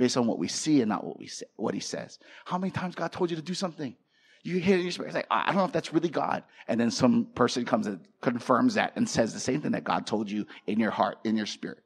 Based 0.00 0.16
on 0.16 0.26
what 0.26 0.38
we 0.38 0.48
see 0.48 0.80
and 0.80 0.88
not 0.88 1.04
what 1.04 1.18
we 1.18 1.26
say, 1.26 1.44
what 1.56 1.74
he 1.74 1.80
says. 1.80 2.18
How 2.46 2.56
many 2.56 2.70
times 2.70 2.94
God 2.94 3.12
told 3.12 3.28
you 3.28 3.36
to 3.36 3.42
do 3.42 3.52
something? 3.52 3.94
You 4.42 4.56
hear 4.56 4.76
it 4.76 4.78
in 4.78 4.84
your 4.84 4.92
spirit, 4.92 5.08
it's 5.08 5.14
like, 5.14 5.26
I 5.30 5.48
don't 5.48 5.56
know 5.56 5.66
if 5.66 5.72
that's 5.72 5.92
really 5.92 6.08
God. 6.08 6.42
And 6.68 6.80
then 6.80 6.90
some 6.90 7.26
person 7.34 7.66
comes 7.66 7.86
and 7.86 8.00
confirms 8.22 8.76
that 8.76 8.94
and 8.96 9.06
says 9.06 9.34
the 9.34 9.40
same 9.40 9.60
thing 9.60 9.72
that 9.72 9.84
God 9.84 10.06
told 10.06 10.30
you 10.30 10.46
in 10.66 10.80
your 10.80 10.90
heart, 10.90 11.18
in 11.24 11.36
your 11.36 11.44
spirit. 11.44 11.80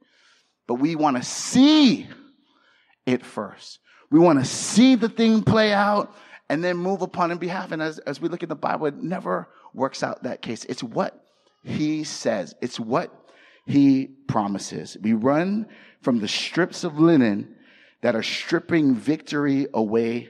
But 0.68 0.74
we 0.74 0.94
want 0.94 1.16
to 1.16 1.24
see 1.24 2.07
it 3.05 3.27
first. 3.27 3.81
We 4.12 4.20
want 4.20 4.38
to 4.38 4.44
see 4.44 4.94
the 4.94 5.09
thing 5.09 5.42
play 5.42 5.72
out 5.72 6.14
and 6.48 6.62
then 6.62 6.77
move 6.77 7.03
upon 7.03 7.33
in 7.33 7.38
behalf. 7.38 7.72
And 7.72 7.83
as, 7.83 7.98
as 7.98 8.20
we 8.20 8.29
look 8.29 8.44
at 8.44 8.48
the 8.48 8.55
Bible, 8.55 8.87
it 8.87 8.94
never 8.94 9.48
works 9.72 10.05
out 10.05 10.22
that 10.22 10.40
case. 10.40 10.64
It's 10.66 10.85
what 10.85 11.20
he 11.64 12.05
says. 12.05 12.55
It's 12.62 12.79
what 12.79 13.12
he 13.66 14.07
promises. 14.29 14.96
We 15.03 15.14
run 15.14 15.66
from 16.00 16.20
the 16.20 16.29
strips 16.29 16.85
of 16.85 17.00
linen 17.00 17.54
that 18.05 18.14
are 18.14 18.23
stripping 18.23 18.95
victory 18.95 19.67
away 19.73 20.29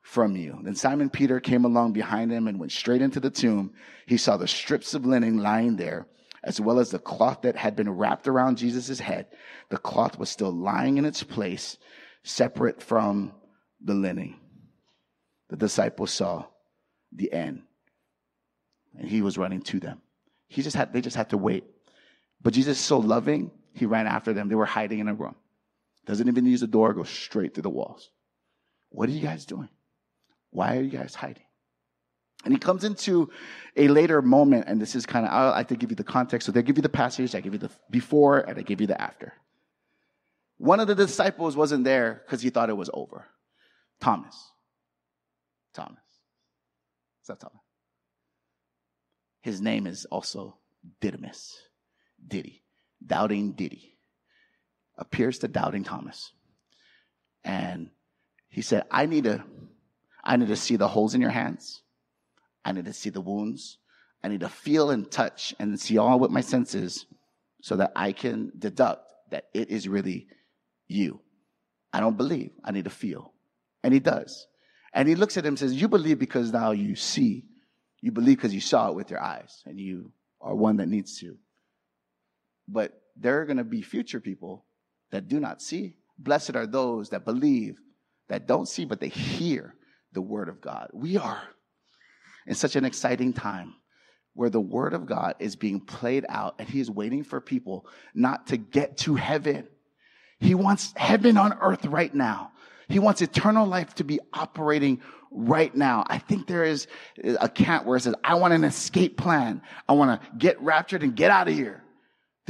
from 0.00 0.36
you. 0.36 0.58
Then 0.62 0.74
Simon 0.74 1.10
Peter 1.10 1.38
came 1.38 1.66
along 1.66 1.92
behind 1.92 2.32
him 2.32 2.48
and 2.48 2.58
went 2.58 2.72
straight 2.72 3.02
into 3.02 3.20
the 3.20 3.28
tomb. 3.28 3.74
He 4.06 4.16
saw 4.16 4.38
the 4.38 4.48
strips 4.48 4.94
of 4.94 5.04
linen 5.04 5.36
lying 5.36 5.76
there, 5.76 6.06
as 6.42 6.62
well 6.62 6.78
as 6.78 6.88
the 6.88 6.98
cloth 6.98 7.42
that 7.42 7.56
had 7.56 7.76
been 7.76 7.90
wrapped 7.90 8.26
around 8.26 8.56
Jesus' 8.56 9.00
head. 9.00 9.26
The 9.68 9.76
cloth 9.76 10.18
was 10.18 10.30
still 10.30 10.50
lying 10.50 10.96
in 10.96 11.04
its 11.04 11.22
place 11.22 11.76
separate 12.22 12.82
from 12.82 13.34
the 13.84 13.92
linen. 13.92 14.36
The 15.50 15.58
disciples 15.58 16.12
saw 16.12 16.46
the 17.12 17.30
end. 17.30 17.64
And 18.98 19.06
he 19.10 19.20
was 19.20 19.36
running 19.36 19.60
to 19.64 19.78
them. 19.78 20.00
He 20.48 20.62
just 20.62 20.74
had, 20.74 20.94
they 20.94 21.02
just 21.02 21.16
had 21.16 21.28
to 21.30 21.36
wait. 21.36 21.64
But 22.40 22.54
Jesus 22.54 22.78
is 22.78 22.82
so 22.82 22.96
loving, 22.96 23.50
he 23.74 23.84
ran 23.84 24.06
after 24.06 24.32
them. 24.32 24.48
They 24.48 24.54
were 24.54 24.64
hiding 24.64 25.00
in 25.00 25.08
a 25.08 25.12
room. 25.12 25.34
Doesn't 26.06 26.28
even 26.28 26.46
use 26.46 26.60
the 26.60 26.66
door, 26.66 26.94
goes 26.94 27.10
straight 27.10 27.54
through 27.54 27.62
the 27.62 27.70
walls. 27.70 28.10
What 28.90 29.08
are 29.08 29.12
you 29.12 29.20
guys 29.20 29.44
doing? 29.44 29.68
Why 30.50 30.76
are 30.76 30.82
you 30.82 30.90
guys 30.90 31.14
hiding? 31.14 31.44
And 32.44 32.54
he 32.54 32.58
comes 32.58 32.84
into 32.84 33.30
a 33.76 33.88
later 33.88 34.22
moment, 34.22 34.64
and 34.66 34.80
this 34.80 34.94
is 34.94 35.04
kind 35.04 35.26
of, 35.26 35.32
I 35.32 35.50
like 35.50 35.68
to 35.68 35.76
give 35.76 35.90
you 35.90 35.96
the 35.96 36.04
context. 36.04 36.46
So 36.46 36.52
they 36.52 36.62
give 36.62 36.78
you 36.78 36.82
the 36.82 36.88
passage, 36.88 37.34
I 37.34 37.40
give 37.40 37.52
you 37.52 37.58
the 37.58 37.70
before, 37.90 38.38
and 38.38 38.58
I 38.58 38.62
give 38.62 38.80
you 38.80 38.86
the 38.86 39.00
after. 39.00 39.34
One 40.56 40.80
of 40.80 40.88
the 40.88 40.94
disciples 40.94 41.56
wasn't 41.56 41.84
there 41.84 42.22
because 42.24 42.42
he 42.42 42.50
thought 42.50 42.70
it 42.70 42.76
was 42.76 42.90
over. 42.92 43.26
Thomas. 44.00 44.36
Thomas. 45.74 46.02
Is 47.22 47.28
that 47.28 47.40
Thomas? 47.40 47.60
His 49.42 49.60
name 49.60 49.86
is 49.86 50.06
also 50.06 50.56
Didymus. 51.00 51.56
Diddy. 52.26 52.62
Doubting 53.04 53.52
Diddy. 53.52 53.96
Appears 55.00 55.40
to 55.40 55.48
doubting 55.48 55.82
Thomas. 55.82 56.32
And 57.42 57.90
he 58.48 58.62
said, 58.62 58.84
I 58.90 59.06
need 59.06 59.24
to, 59.24 59.42
I 60.22 60.36
need 60.36 60.48
to 60.48 60.56
see 60.56 60.76
the 60.76 60.88
holes 60.88 61.14
in 61.14 61.20
your 61.20 61.30
hands. 61.30 61.82
I 62.64 62.72
need 62.72 62.84
to 62.84 62.92
see 62.92 63.10
the 63.10 63.20
wounds. 63.20 63.78
I 64.22 64.28
need 64.28 64.40
to 64.40 64.48
feel 64.48 64.90
and 64.90 65.10
touch 65.10 65.54
and 65.58 65.80
see 65.80 65.98
all 65.98 66.18
with 66.18 66.30
my 66.30 66.42
senses 66.42 67.06
so 67.62 67.76
that 67.76 67.92
I 67.96 68.12
can 68.12 68.52
deduct 68.58 69.10
that 69.30 69.46
it 69.54 69.70
is 69.70 69.88
really 69.88 70.28
you. 70.88 71.20
I 71.92 72.00
don't 72.00 72.16
believe. 72.16 72.50
I 72.64 72.72
need 72.72 72.84
to 72.84 72.90
feel. 72.90 73.32
And 73.82 73.94
he 73.94 74.00
does. 74.00 74.46
And 74.92 75.08
he 75.08 75.14
looks 75.14 75.36
at 75.36 75.44
him 75.44 75.52
and 75.52 75.58
says, 75.58 75.80
You 75.80 75.88
believe 75.88 76.18
because 76.18 76.52
now 76.52 76.72
you 76.72 76.96
see. 76.96 77.44
You 78.02 78.12
believe 78.12 78.36
because 78.36 78.54
you 78.54 78.60
saw 78.60 78.88
it 78.88 78.94
with 78.94 79.10
your 79.10 79.22
eyes 79.22 79.62
and 79.66 79.78
you 79.78 80.12
are 80.40 80.54
one 80.54 80.78
that 80.78 80.88
needs 80.88 81.18
to. 81.20 81.36
But 82.68 83.00
there 83.16 83.40
are 83.40 83.46
going 83.46 83.58
to 83.58 83.64
be 83.64 83.82
future 83.82 84.20
people 84.20 84.64
that 85.10 85.28
do 85.28 85.40
not 85.40 85.62
see. 85.62 85.94
Blessed 86.18 86.56
are 86.56 86.66
those 86.66 87.10
that 87.10 87.24
believe, 87.24 87.78
that 88.28 88.46
don't 88.46 88.68
see, 88.68 88.84
but 88.84 89.00
they 89.00 89.08
hear 89.08 89.74
the 90.12 90.22
word 90.22 90.48
of 90.48 90.60
God. 90.60 90.88
We 90.92 91.16
are 91.16 91.42
in 92.46 92.54
such 92.54 92.76
an 92.76 92.84
exciting 92.84 93.32
time 93.32 93.74
where 94.34 94.50
the 94.50 94.60
word 94.60 94.94
of 94.94 95.06
God 95.06 95.34
is 95.38 95.56
being 95.56 95.80
played 95.80 96.24
out 96.28 96.54
and 96.58 96.68
he 96.68 96.80
is 96.80 96.90
waiting 96.90 97.24
for 97.24 97.40
people 97.40 97.86
not 98.14 98.48
to 98.48 98.56
get 98.56 98.96
to 98.98 99.14
heaven 99.16 99.66
he 100.40 100.54
wants 100.54 100.92
heaven 100.96 101.36
on 101.36 101.56
earth 101.60 101.84
right 101.84 102.12
now. 102.12 102.52
He 102.88 102.98
wants 102.98 103.22
eternal 103.22 103.66
life 103.66 103.94
to 103.96 104.04
be 104.04 104.18
operating 104.32 105.00
right 105.30 105.72
now. 105.72 106.04
I 106.08 106.18
think 106.18 106.48
there 106.48 106.64
is 106.64 106.88
a 107.22 107.48
cat 107.48 107.86
where 107.86 107.98
it 107.98 108.00
says, 108.00 108.14
I 108.24 108.34
want 108.34 108.54
an 108.54 108.64
escape 108.64 109.16
plan. 109.16 109.62
I 109.88 109.92
want 109.92 110.20
to 110.20 110.28
get 110.36 110.60
raptured 110.60 111.02
and 111.02 111.14
get 111.14 111.30
out 111.30 111.46
of 111.46 111.54
here. 111.54 111.84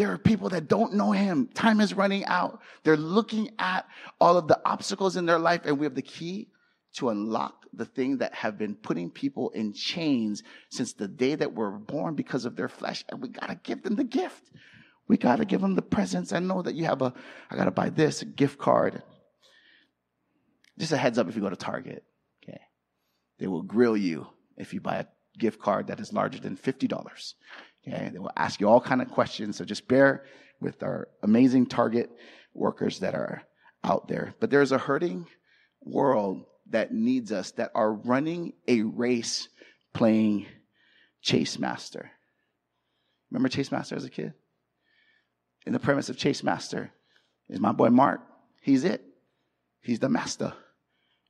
There 0.00 0.10
are 0.10 0.16
people 0.16 0.48
that 0.48 0.66
don't 0.66 0.94
know 0.94 1.12
him. 1.12 1.50
Time 1.52 1.78
is 1.78 1.92
running 1.92 2.24
out. 2.24 2.62
They're 2.84 2.96
looking 2.96 3.50
at 3.58 3.86
all 4.18 4.38
of 4.38 4.48
the 4.48 4.58
obstacles 4.64 5.14
in 5.14 5.26
their 5.26 5.38
life, 5.38 5.60
and 5.66 5.78
we 5.78 5.84
have 5.84 5.94
the 5.94 6.00
key 6.00 6.48
to 6.94 7.10
unlock 7.10 7.66
the 7.74 7.84
thing 7.84 8.16
that 8.16 8.32
have 8.32 8.56
been 8.56 8.76
putting 8.76 9.10
people 9.10 9.50
in 9.50 9.74
chains 9.74 10.42
since 10.70 10.94
the 10.94 11.06
day 11.06 11.34
that 11.34 11.52
we're 11.52 11.72
born 11.72 12.14
because 12.14 12.46
of 12.46 12.56
their 12.56 12.70
flesh. 12.70 13.04
And 13.10 13.20
we 13.20 13.28
got 13.28 13.50
to 13.50 13.56
give 13.56 13.82
them 13.82 13.96
the 13.96 14.04
gift. 14.04 14.42
We 15.06 15.18
got 15.18 15.36
to 15.36 15.44
give 15.44 15.60
them 15.60 15.74
the 15.74 15.82
presents. 15.82 16.32
I 16.32 16.38
know 16.38 16.62
that 16.62 16.74
you 16.74 16.86
have 16.86 17.02
a, 17.02 17.12
I 17.50 17.56
got 17.56 17.66
to 17.66 17.70
buy 17.70 17.90
this, 17.90 18.22
a 18.22 18.24
gift 18.24 18.58
card. 18.58 19.02
Just 20.78 20.92
a 20.92 20.96
heads 20.96 21.18
up 21.18 21.28
if 21.28 21.36
you 21.36 21.42
go 21.42 21.50
to 21.50 21.56
Target, 21.56 22.04
okay? 22.42 22.62
They 23.38 23.48
will 23.48 23.64
grill 23.64 23.98
you 23.98 24.28
if 24.56 24.72
you 24.72 24.80
buy 24.80 24.96
a 24.96 25.06
gift 25.38 25.60
card 25.60 25.88
that 25.88 26.00
is 26.00 26.10
larger 26.10 26.40
than 26.40 26.56
$50. 26.56 27.34
Okay? 27.86 28.10
They 28.12 28.18
will 28.18 28.32
ask 28.36 28.60
you 28.60 28.68
all 28.68 28.80
kind 28.80 29.02
of 29.02 29.10
questions. 29.10 29.56
So 29.56 29.64
just 29.64 29.88
bear 29.88 30.24
with 30.60 30.82
our 30.82 31.08
amazing 31.22 31.66
Target 31.66 32.10
workers 32.54 33.00
that 33.00 33.14
are 33.14 33.42
out 33.82 34.08
there. 34.08 34.34
But 34.40 34.50
there's 34.50 34.72
a 34.72 34.78
hurting 34.78 35.26
world 35.82 36.44
that 36.70 36.92
needs 36.92 37.32
us 37.32 37.52
that 37.52 37.70
are 37.74 37.92
running 37.92 38.52
a 38.68 38.82
race 38.82 39.48
playing 39.92 40.46
Chase 41.22 41.58
Master. 41.58 42.10
Remember 43.30 43.48
Chase 43.48 43.72
Master 43.72 43.96
as 43.96 44.04
a 44.04 44.10
kid? 44.10 44.34
in 45.66 45.72
the 45.72 45.78
premise 45.78 46.08
of 46.08 46.16
Chase 46.16 46.42
Master 46.42 46.92
is 47.48 47.60
my 47.60 47.72
boy 47.72 47.90
Mark. 47.90 48.20
He's 48.60 48.84
it. 48.84 49.02
He's 49.82 49.98
the 49.98 50.08
master. 50.08 50.52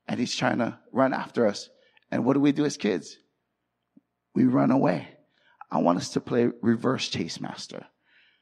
And 0.09 0.19
he's 0.19 0.35
trying 0.35 0.59
to 0.59 0.79
run 0.93 1.13
after 1.13 1.47
us. 1.47 1.71
And 2.11 2.25
what 2.25 2.35
do 2.35 2.41
we 2.41 2.53
do 2.53 2.65
as 2.65 2.77
kids? 2.77 3.17
We 4.35 4.45
run 4.45 4.71
away. 4.71 5.09
I 5.71 5.79
want 5.79 5.99
us 5.99 6.11
to 6.11 6.21
play 6.21 6.51
reverse 6.63 7.09
Chase 7.09 7.41
Master. 7.41 7.87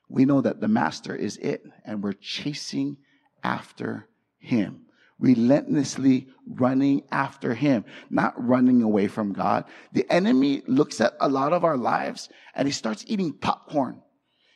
We 0.08 0.24
know 0.24 0.40
that 0.40 0.60
the 0.60 0.68
master 0.68 1.14
is 1.14 1.36
it, 1.36 1.62
and 1.84 2.02
we're 2.02 2.14
chasing 2.14 2.96
after 3.44 4.08
him. 4.38 4.86
Relentlessly 5.18 6.28
running 6.46 7.02
after 7.10 7.54
him, 7.54 7.84
not 8.08 8.34
running 8.42 8.82
away 8.82 9.08
from 9.08 9.32
God. 9.32 9.64
The 9.92 10.10
enemy 10.10 10.62
looks 10.66 11.00
at 11.00 11.16
a 11.20 11.28
lot 11.28 11.52
of 11.52 11.64
our 11.64 11.76
lives 11.76 12.28
and 12.54 12.68
he 12.68 12.72
starts 12.72 13.04
eating 13.08 13.32
popcorn 13.32 14.00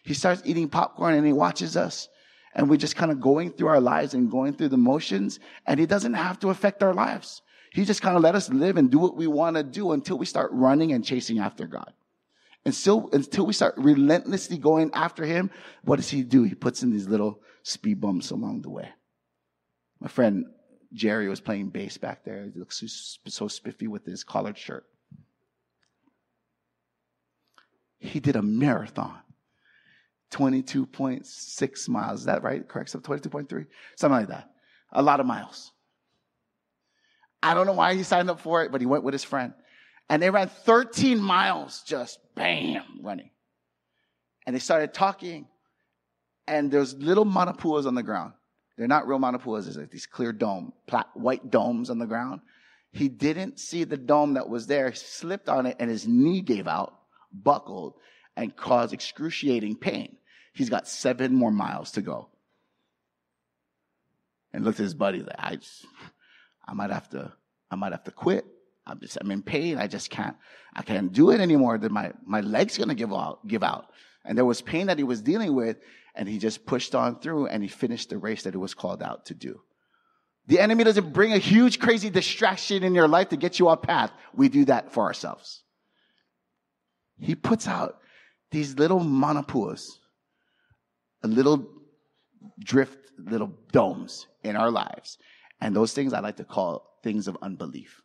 he 0.03 0.15
starts 0.15 0.43
eating 0.45 0.69
popcorn 0.69 1.15
and 1.15 1.27
he 1.27 1.33
watches 1.33 1.77
us. 1.77 2.09
And 2.55 2.69
we're 2.69 2.77
just 2.77 2.97
kind 2.97 3.11
of 3.11 3.21
going 3.21 3.51
through 3.53 3.69
our 3.69 3.81
lives 3.81 4.15
and 4.15 4.31
going 4.31 4.55
through 4.55 4.69
the 4.69 4.77
motions. 4.77 5.41
And 5.67 5.81
he 5.81 5.87
doesn't 5.87 6.15
have 6.15 6.39
to 6.41 6.51
affect 6.51 6.83
our 6.83 6.93
lives. 6.93 7.41
He 7.73 7.85
just 7.85 8.03
kind 8.03 8.17
of 8.17 8.23
let 8.23 8.35
us 8.35 8.51
live 8.51 8.77
and 8.77 8.91
do 8.91 8.99
what 8.99 9.17
we 9.17 9.27
want 9.27 9.57
to 9.57 9.63
do 9.63 9.93
until 9.93 10.19
we 10.19 10.27
start 10.27 10.51
running 10.53 10.93
and 10.93 11.05
chasing 11.05 11.39
after 11.39 11.67
God. 11.67 11.93
And 12.65 12.75
still, 12.75 13.09
until 13.13 13.45
we 13.45 13.53
start 13.53 13.75
relentlessly 13.77 14.57
going 14.57 14.91
after 14.95 15.25
him, 15.25 15.51
what 15.83 15.97
does 15.97 16.11
he 16.11 16.23
do? 16.23 16.45
He 16.45 16.55
puts 16.55 16.83
in 16.83 16.93
these 16.93 17.09
little 17.09 17.41
speed 17.65 18.01
bumps 18.01 18.31
along 18.31 18.63
the 18.63 18.71
way. 18.71 18.89
My 20.01 20.09
friend 20.09 20.47
Jerry 20.93 21.29
was 21.29 21.41
playing 21.41 21.71
bass 21.71 21.97
back 21.97 22.25
there. 22.25 22.45
He 22.45 22.59
looks 22.59 22.81
so, 22.81 23.31
so 23.31 23.49
spiffy 23.49 23.89
with 23.89 24.05
his 24.05 24.23
collared 24.23 24.59
shirt. 24.59 24.85
He 27.99 28.21
did 28.21 28.37
a 28.37 28.43
marathon 28.43 29.19
22.6 30.33 31.89
miles. 31.89 32.21
Is 32.21 32.27
that 32.27 32.43
right? 32.43 32.67
Correct? 32.67 32.91
So 32.91 32.99
22.3? 32.99 33.67
Something 33.97 34.19
like 34.19 34.29
that. 34.29 34.51
A 34.93 35.03
lot 35.03 35.21
of 35.21 35.27
miles. 35.27 35.73
I 37.43 37.55
don't 37.55 37.67
know 37.67 37.73
why 37.73 37.95
he 37.95 38.03
signed 38.03 38.31
up 38.31 38.41
for 38.41 38.63
it, 38.65 38.71
but 38.71 38.81
he 38.81 38.87
went 38.87 39.05
with 39.05 39.15
his 39.15 39.25
friend. 39.25 39.53
And 40.13 40.23
they 40.23 40.29
ran 40.29 40.49
13 40.49 41.23
miles 41.23 41.83
just 41.87 42.19
bam, 42.35 42.83
running. 43.01 43.31
And 44.47 44.55
they 44.55 44.61
started 44.61 44.93
talking. 44.93 45.47
And 46.47 46.71
there's 46.71 46.95
little 46.97 47.25
manapuas 47.25 47.87
on 47.87 47.95
the 47.95 48.03
ground. 48.03 48.35
They're 48.77 48.87
not 48.87 49.09
real 49.09 49.19
manapuas. 49.19 49.69
It's 49.69 49.79
like 49.79 49.91
these 49.91 50.05
clear 50.05 50.35
dome, 50.35 50.75
white 51.15 51.51
domes 51.51 51.89
on 51.89 51.99
the 51.99 52.05
ground. 52.05 52.43
He 52.91 53.09
didn't 53.09 53.59
see 53.59 53.85
the 53.85 53.97
dome 53.97 54.35
that 54.35 54.51
was 54.51 54.67
there. 54.67 54.91
He 54.91 54.97
slipped 54.97 55.49
on 55.49 55.65
it 55.65 55.79
and 55.81 55.89
his 55.89 56.07
knee 56.07 56.43
gave 56.43 56.69
out, 56.69 56.93
buckled, 57.33 57.95
and 58.37 58.55
caused 58.55 58.93
excruciating 58.93 59.77
pain. 59.77 60.19
He's 60.53 60.69
got 60.69 60.87
seven 60.87 61.35
more 61.35 61.51
miles 61.51 61.93
to 61.93 62.03
go. 62.03 62.29
And 64.53 64.63
looked 64.63 64.79
at 64.79 64.83
his 64.83 64.93
buddy 64.93 65.21
like, 65.21 65.37
I 65.39 65.57
just, 65.57 65.87
I 66.69 66.75
might 66.75 66.91
have 66.91 67.09
to, 67.11 67.33
I 67.71 67.77
might 67.77 67.93
have 67.93 68.05
to 68.05 68.11
quit. 68.11 68.45
I'm 68.87 69.01
just, 69.01 69.19
I'm 69.21 69.31
in 69.31 69.43
pain. 69.43 69.79
I 69.79 69.87
just 69.87 70.11
can't, 70.11 70.37
I 70.75 70.83
can't 70.83 71.13
do 71.13 71.31
it 71.31 71.41
anymore. 71.41 71.79
That 71.79 71.93
my, 71.93 72.13
my 72.25 72.41
leg's 72.41 72.77
going 72.77 72.89
to 72.89 72.95
give 72.95 73.13
out, 73.13 73.47
give 73.47 73.63
out. 73.63 73.87
And 74.25 74.37
there 74.37 74.45
was 74.45 74.61
pain 74.61 74.87
that 74.87 74.99
he 74.99 75.05
was 75.05 75.21
dealing 75.21 75.55
with 75.55 75.79
and 76.15 76.29
he 76.29 76.39
just 76.39 76.67
pushed 76.67 76.95
on 76.95 77.21
through 77.21 77.47
and 77.47 77.63
he 77.63 77.69
finished 77.69 78.11
the 78.11 78.19
race 78.19 78.43
that 78.43 78.55
he 78.55 78.59
was 78.59 78.75
called 78.75 79.03
out 79.03 79.27
to 79.27 79.35
do. 79.35 79.61
The 80.47 80.59
enemy 80.59 80.85
doesn't 80.85 81.13
bring 81.13 81.33
a 81.33 81.39
huge 81.39 81.79
crazy 81.79 82.11
distraction 82.11 82.83
in 82.83 82.95
your 82.95 83.09
life 83.09 83.29
to 83.29 83.37
get 83.37 83.59
you 83.59 83.69
off 83.69 83.83
path. 83.83 84.11
We 84.35 84.49
do 84.49 84.65
that 84.67 84.93
for 84.93 85.05
ourselves. 85.05 85.63
He 87.19 87.35
puts 87.35 87.69
out 87.69 87.99
these 88.51 88.75
little 88.75 88.99
Puas, 88.99 89.99
a 91.23 91.29
little 91.29 91.69
drift, 92.59 92.99
little 93.17 93.53
domes 93.71 94.27
in 94.43 94.57
our 94.57 94.71
lives. 94.71 95.19
And 95.61 95.77
those 95.77 95.93
things 95.93 96.13
I 96.13 96.21
like 96.21 96.37
to 96.39 96.45
call 96.45 96.99
things 97.05 97.29
of 97.29 97.39
unbelief. 97.41 98.02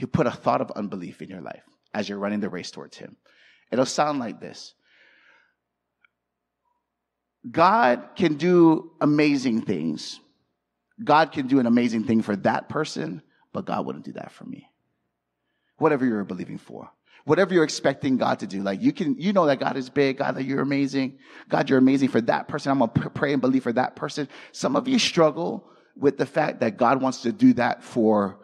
He 0.00 0.06
put 0.06 0.26
a 0.26 0.30
thought 0.30 0.62
of 0.62 0.70
unbelief 0.70 1.20
in 1.20 1.28
your 1.28 1.42
life 1.42 1.62
as 1.92 2.08
you're 2.08 2.16
running 2.16 2.40
the 2.40 2.48
race 2.48 2.70
towards 2.70 2.96
Him. 2.96 3.18
It'll 3.70 3.84
sound 3.84 4.18
like 4.18 4.40
this 4.40 4.72
God 7.50 8.08
can 8.16 8.36
do 8.36 8.92
amazing 9.02 9.60
things. 9.60 10.18
God 11.04 11.32
can 11.32 11.48
do 11.48 11.60
an 11.60 11.66
amazing 11.66 12.04
thing 12.04 12.22
for 12.22 12.34
that 12.36 12.70
person, 12.70 13.20
but 13.52 13.66
God 13.66 13.84
wouldn't 13.84 14.06
do 14.06 14.12
that 14.12 14.32
for 14.32 14.44
me. 14.44 14.70
Whatever 15.76 16.06
you're 16.06 16.24
believing 16.24 16.56
for. 16.56 16.90
Whatever 17.26 17.52
you're 17.52 17.64
expecting 17.64 18.16
God 18.16 18.38
to 18.38 18.46
do, 18.46 18.62
like 18.62 18.80
you 18.80 18.94
can, 18.94 19.20
you 19.20 19.34
know 19.34 19.44
that 19.44 19.60
God 19.60 19.76
is 19.76 19.90
big, 19.90 20.16
God 20.16 20.36
that 20.36 20.44
you're 20.44 20.62
amazing, 20.62 21.18
God 21.50 21.68
you're 21.68 21.78
amazing 21.78 22.08
for 22.08 22.22
that 22.22 22.48
person. 22.48 22.72
I'm 22.72 22.78
gonna 22.78 23.10
pray 23.10 23.34
and 23.34 23.42
believe 23.42 23.64
for 23.64 23.74
that 23.74 23.96
person. 23.96 24.30
Some 24.52 24.76
of 24.76 24.88
you 24.88 24.98
struggle 24.98 25.68
with 25.94 26.16
the 26.16 26.24
fact 26.24 26.60
that 26.60 26.78
God 26.78 27.02
wants 27.02 27.20
to 27.22 27.32
do 27.32 27.52
that 27.52 27.84
for 27.84 28.38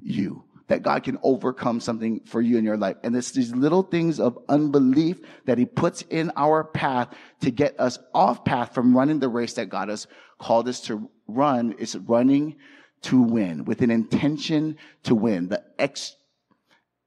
you 0.00 0.44
that 0.68 0.82
God 0.82 1.02
can 1.02 1.18
overcome 1.22 1.80
something 1.80 2.20
for 2.24 2.40
you 2.40 2.58
in 2.58 2.64
your 2.64 2.76
life. 2.76 2.96
And 3.02 3.14
it's 3.16 3.32
these 3.32 3.54
little 3.54 3.82
things 3.82 4.20
of 4.20 4.38
unbelief 4.48 5.20
that 5.44 5.58
he 5.58 5.66
puts 5.66 6.02
in 6.02 6.30
our 6.36 6.64
path 6.64 7.08
to 7.40 7.50
get 7.50 7.78
us 7.78 7.98
off 8.14 8.44
path 8.44 8.74
from 8.74 8.96
running 8.96 9.18
the 9.18 9.28
race 9.28 9.54
that 9.54 9.68
God 9.68 9.88
has 9.88 10.06
called 10.38 10.68
us 10.68 10.80
to 10.82 11.10
run. 11.26 11.74
It's 11.78 11.96
running 11.96 12.56
to 13.02 13.20
win 13.20 13.64
with 13.64 13.82
an 13.82 13.90
intention 13.90 14.76
to 15.04 15.14
win. 15.14 15.48
The 15.48 15.62
ex, 15.78 16.16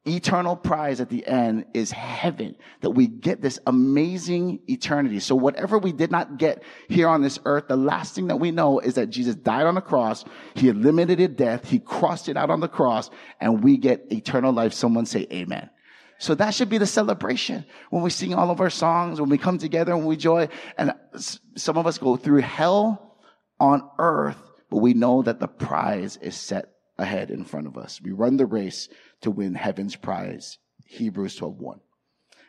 eternal 0.08 0.56
prize 0.56 1.02
at 1.02 1.10
the 1.10 1.26
end 1.26 1.66
is 1.74 1.92
heaven, 1.92 2.56
that 2.82 2.92
we 2.92 3.08
get 3.08 3.42
this 3.42 3.60
amazing 3.66 4.60
eternity. 4.68 5.20
So 5.20 5.36
whatever 5.36 5.80
we 5.80 5.92
did 5.92 6.12
not 6.12 6.38
get 6.38 6.64
here 6.88 7.08
on 7.08 7.22
this 7.22 7.40
earth, 7.46 7.68
the 7.68 7.76
last 7.76 8.14
thing 8.14 8.28
that 8.28 8.36
we 8.38 8.52
know 8.52 8.80
is 8.80 8.96
that 8.96 9.10
Jesus 9.10 9.36
died 9.36 9.66
on 9.66 9.76
the 9.76 9.82
cross. 9.82 10.24
He 10.54 10.70
eliminated 10.70 11.36
death. 11.36 11.68
He 11.68 11.80
crossed 11.80 12.30
it 12.30 12.38
out 12.38 12.50
on 12.50 12.60
the 12.60 12.68
cross 12.68 13.10
and 13.42 13.64
we 13.64 13.78
get 13.78 14.12
eternal 14.12 14.54
life. 14.54 14.74
Someone 14.74 15.06
say 15.06 15.28
amen. 15.32 15.70
So 16.18 16.36
that 16.36 16.54
should 16.54 16.70
be 16.70 16.78
the 16.78 16.86
celebration 16.86 17.66
when 17.90 18.02
we 18.02 18.10
sing 18.10 18.34
all 18.34 18.50
of 18.50 18.62
our 18.62 18.70
songs, 18.70 19.20
when 19.20 19.30
we 19.30 19.38
come 19.38 19.58
together 19.58 19.94
and 19.94 20.06
we 20.06 20.16
joy. 20.16 20.48
And 20.78 20.94
some 21.56 21.78
of 21.78 21.88
us 21.88 21.98
go 21.98 22.16
through 22.16 22.42
hell 22.42 23.18
on 23.60 23.90
earth, 24.00 24.38
but 24.70 24.78
we 24.78 24.94
know 24.94 25.24
that 25.24 25.40
the 25.40 25.48
prize 25.48 26.18
is 26.18 26.36
set 26.36 26.72
ahead 26.98 27.32
in 27.32 27.44
front 27.44 27.68
of 27.68 27.78
us. 27.78 28.00
We 28.02 28.12
run 28.12 28.38
the 28.38 28.46
race 28.46 28.88
to 29.26 29.32
win 29.32 29.56
heaven's 29.56 29.96
prize. 29.96 30.60
Hebrews 30.86 31.36
12:1. 31.40 31.80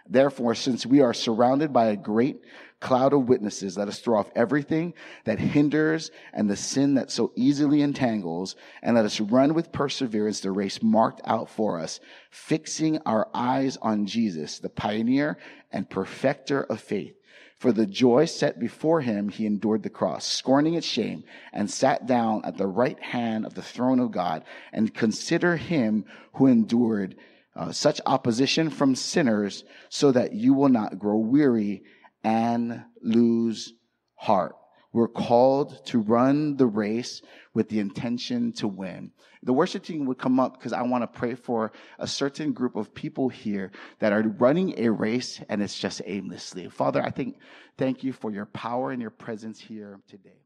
Therefore, 0.07 0.55
since 0.55 0.85
we 0.85 1.01
are 1.01 1.15
surrounded 1.15 1.73
by 1.73 1.87
a 1.87 1.97
great 1.97 2.43
cloud 2.81 3.15
of 3.15 3.31
witnesses, 3.31 3.79
let 3.79 3.89
us 3.89 3.99
throw 3.99 4.19
off 4.19 4.31
everything 4.37 4.93
that 5.25 5.39
hinders 5.39 6.11
and 6.35 6.51
the 6.51 6.55
sin 6.55 6.93
that 6.95 7.11
so 7.11 7.33
easily 7.35 7.81
entangles, 7.81 8.57
and 8.83 8.95
let 8.95 9.07
us 9.07 9.21
run 9.21 9.55
with 9.55 9.73
perseverance 9.73 10.41
the 10.41 10.53
race 10.53 10.83
marked 10.83 11.23
out 11.25 11.49
for 11.49 11.81
us, 11.81 11.99
fixing 12.31 12.99
our 12.99 13.27
eyes 13.33 13.79
on 13.79 14.05
Jesus, 14.05 14.59
the 14.59 14.69
pioneer 14.69 15.39
and 15.73 15.89
perfecter 15.89 16.62
of 16.65 16.79
faith 16.79 17.17
for 17.59 17.73
the 17.73 17.87
joy 17.87 18.27
set 18.27 18.59
before 18.59 19.01
him, 19.01 19.29
he 19.29 19.47
endured 19.47 19.83
the 19.83 19.90
cross, 19.90 20.27
scorning 20.27 20.75
its 20.75 20.87
shame, 20.87 21.25
and 21.53 21.71
sat 21.71 22.07
down 22.07 22.42
at 22.45 22.59
the 22.59 22.66
right 22.66 23.03
hand 23.03 23.47
of 23.47 23.55
the 23.55 23.62
throne 23.62 23.99
of 23.99 24.11
God. 24.11 24.45
And 24.73 24.92
consider 24.95 25.57
him 25.57 26.05
who 26.35 26.47
endured 26.47 27.16
uh, 27.55 27.73
such 27.73 28.01
opposition 28.05 28.69
from 28.69 28.95
sinners, 28.95 29.64
so 29.88 30.12
that 30.12 30.35
you 30.35 30.53
will 30.53 30.69
not 30.69 30.99
grow 30.99 31.16
weary 31.16 31.83
and 32.23 32.85
lose 33.01 33.73
heart. 34.16 34.55
We're 34.97 35.09
called 35.09 35.85
to 35.89 35.99
run 35.99 36.57
the 36.57 36.65
race 36.65 37.21
with 37.53 37.69
the 37.69 37.81
intention 37.81 38.53
to 38.53 38.67
win. 38.67 39.13
The 39.43 39.53
worship 39.53 39.83
team 39.83 40.07
would 40.07 40.17
come 40.17 40.41
up 40.41 40.55
because 40.55 40.73
I 40.73 40.81
want 40.81 41.03
to 41.03 41.07
pray 41.07 41.35
for 41.35 41.71
a 41.99 42.07
certain 42.07 42.55
group 42.55 42.77
of 42.77 42.95
people 42.95 43.29
here 43.29 43.73
that 43.99 44.15
are 44.15 44.23
running 44.23 44.73
a 44.79 44.89
race 44.89 45.39
and 45.51 45.63
it's 45.63 45.79
just 45.79 46.01
aimlessly. 46.07 46.71
Father, 46.71 47.03
I 47.03 47.11
think, 47.11 47.37
thank 47.77 48.05
you 48.05 48.15
for 48.15 48.31
your 48.31 48.47
power 48.47 48.91
and 48.91 49.03
your 49.03 49.11
presence 49.11 49.61
here 49.61 50.01
today. 50.09 50.41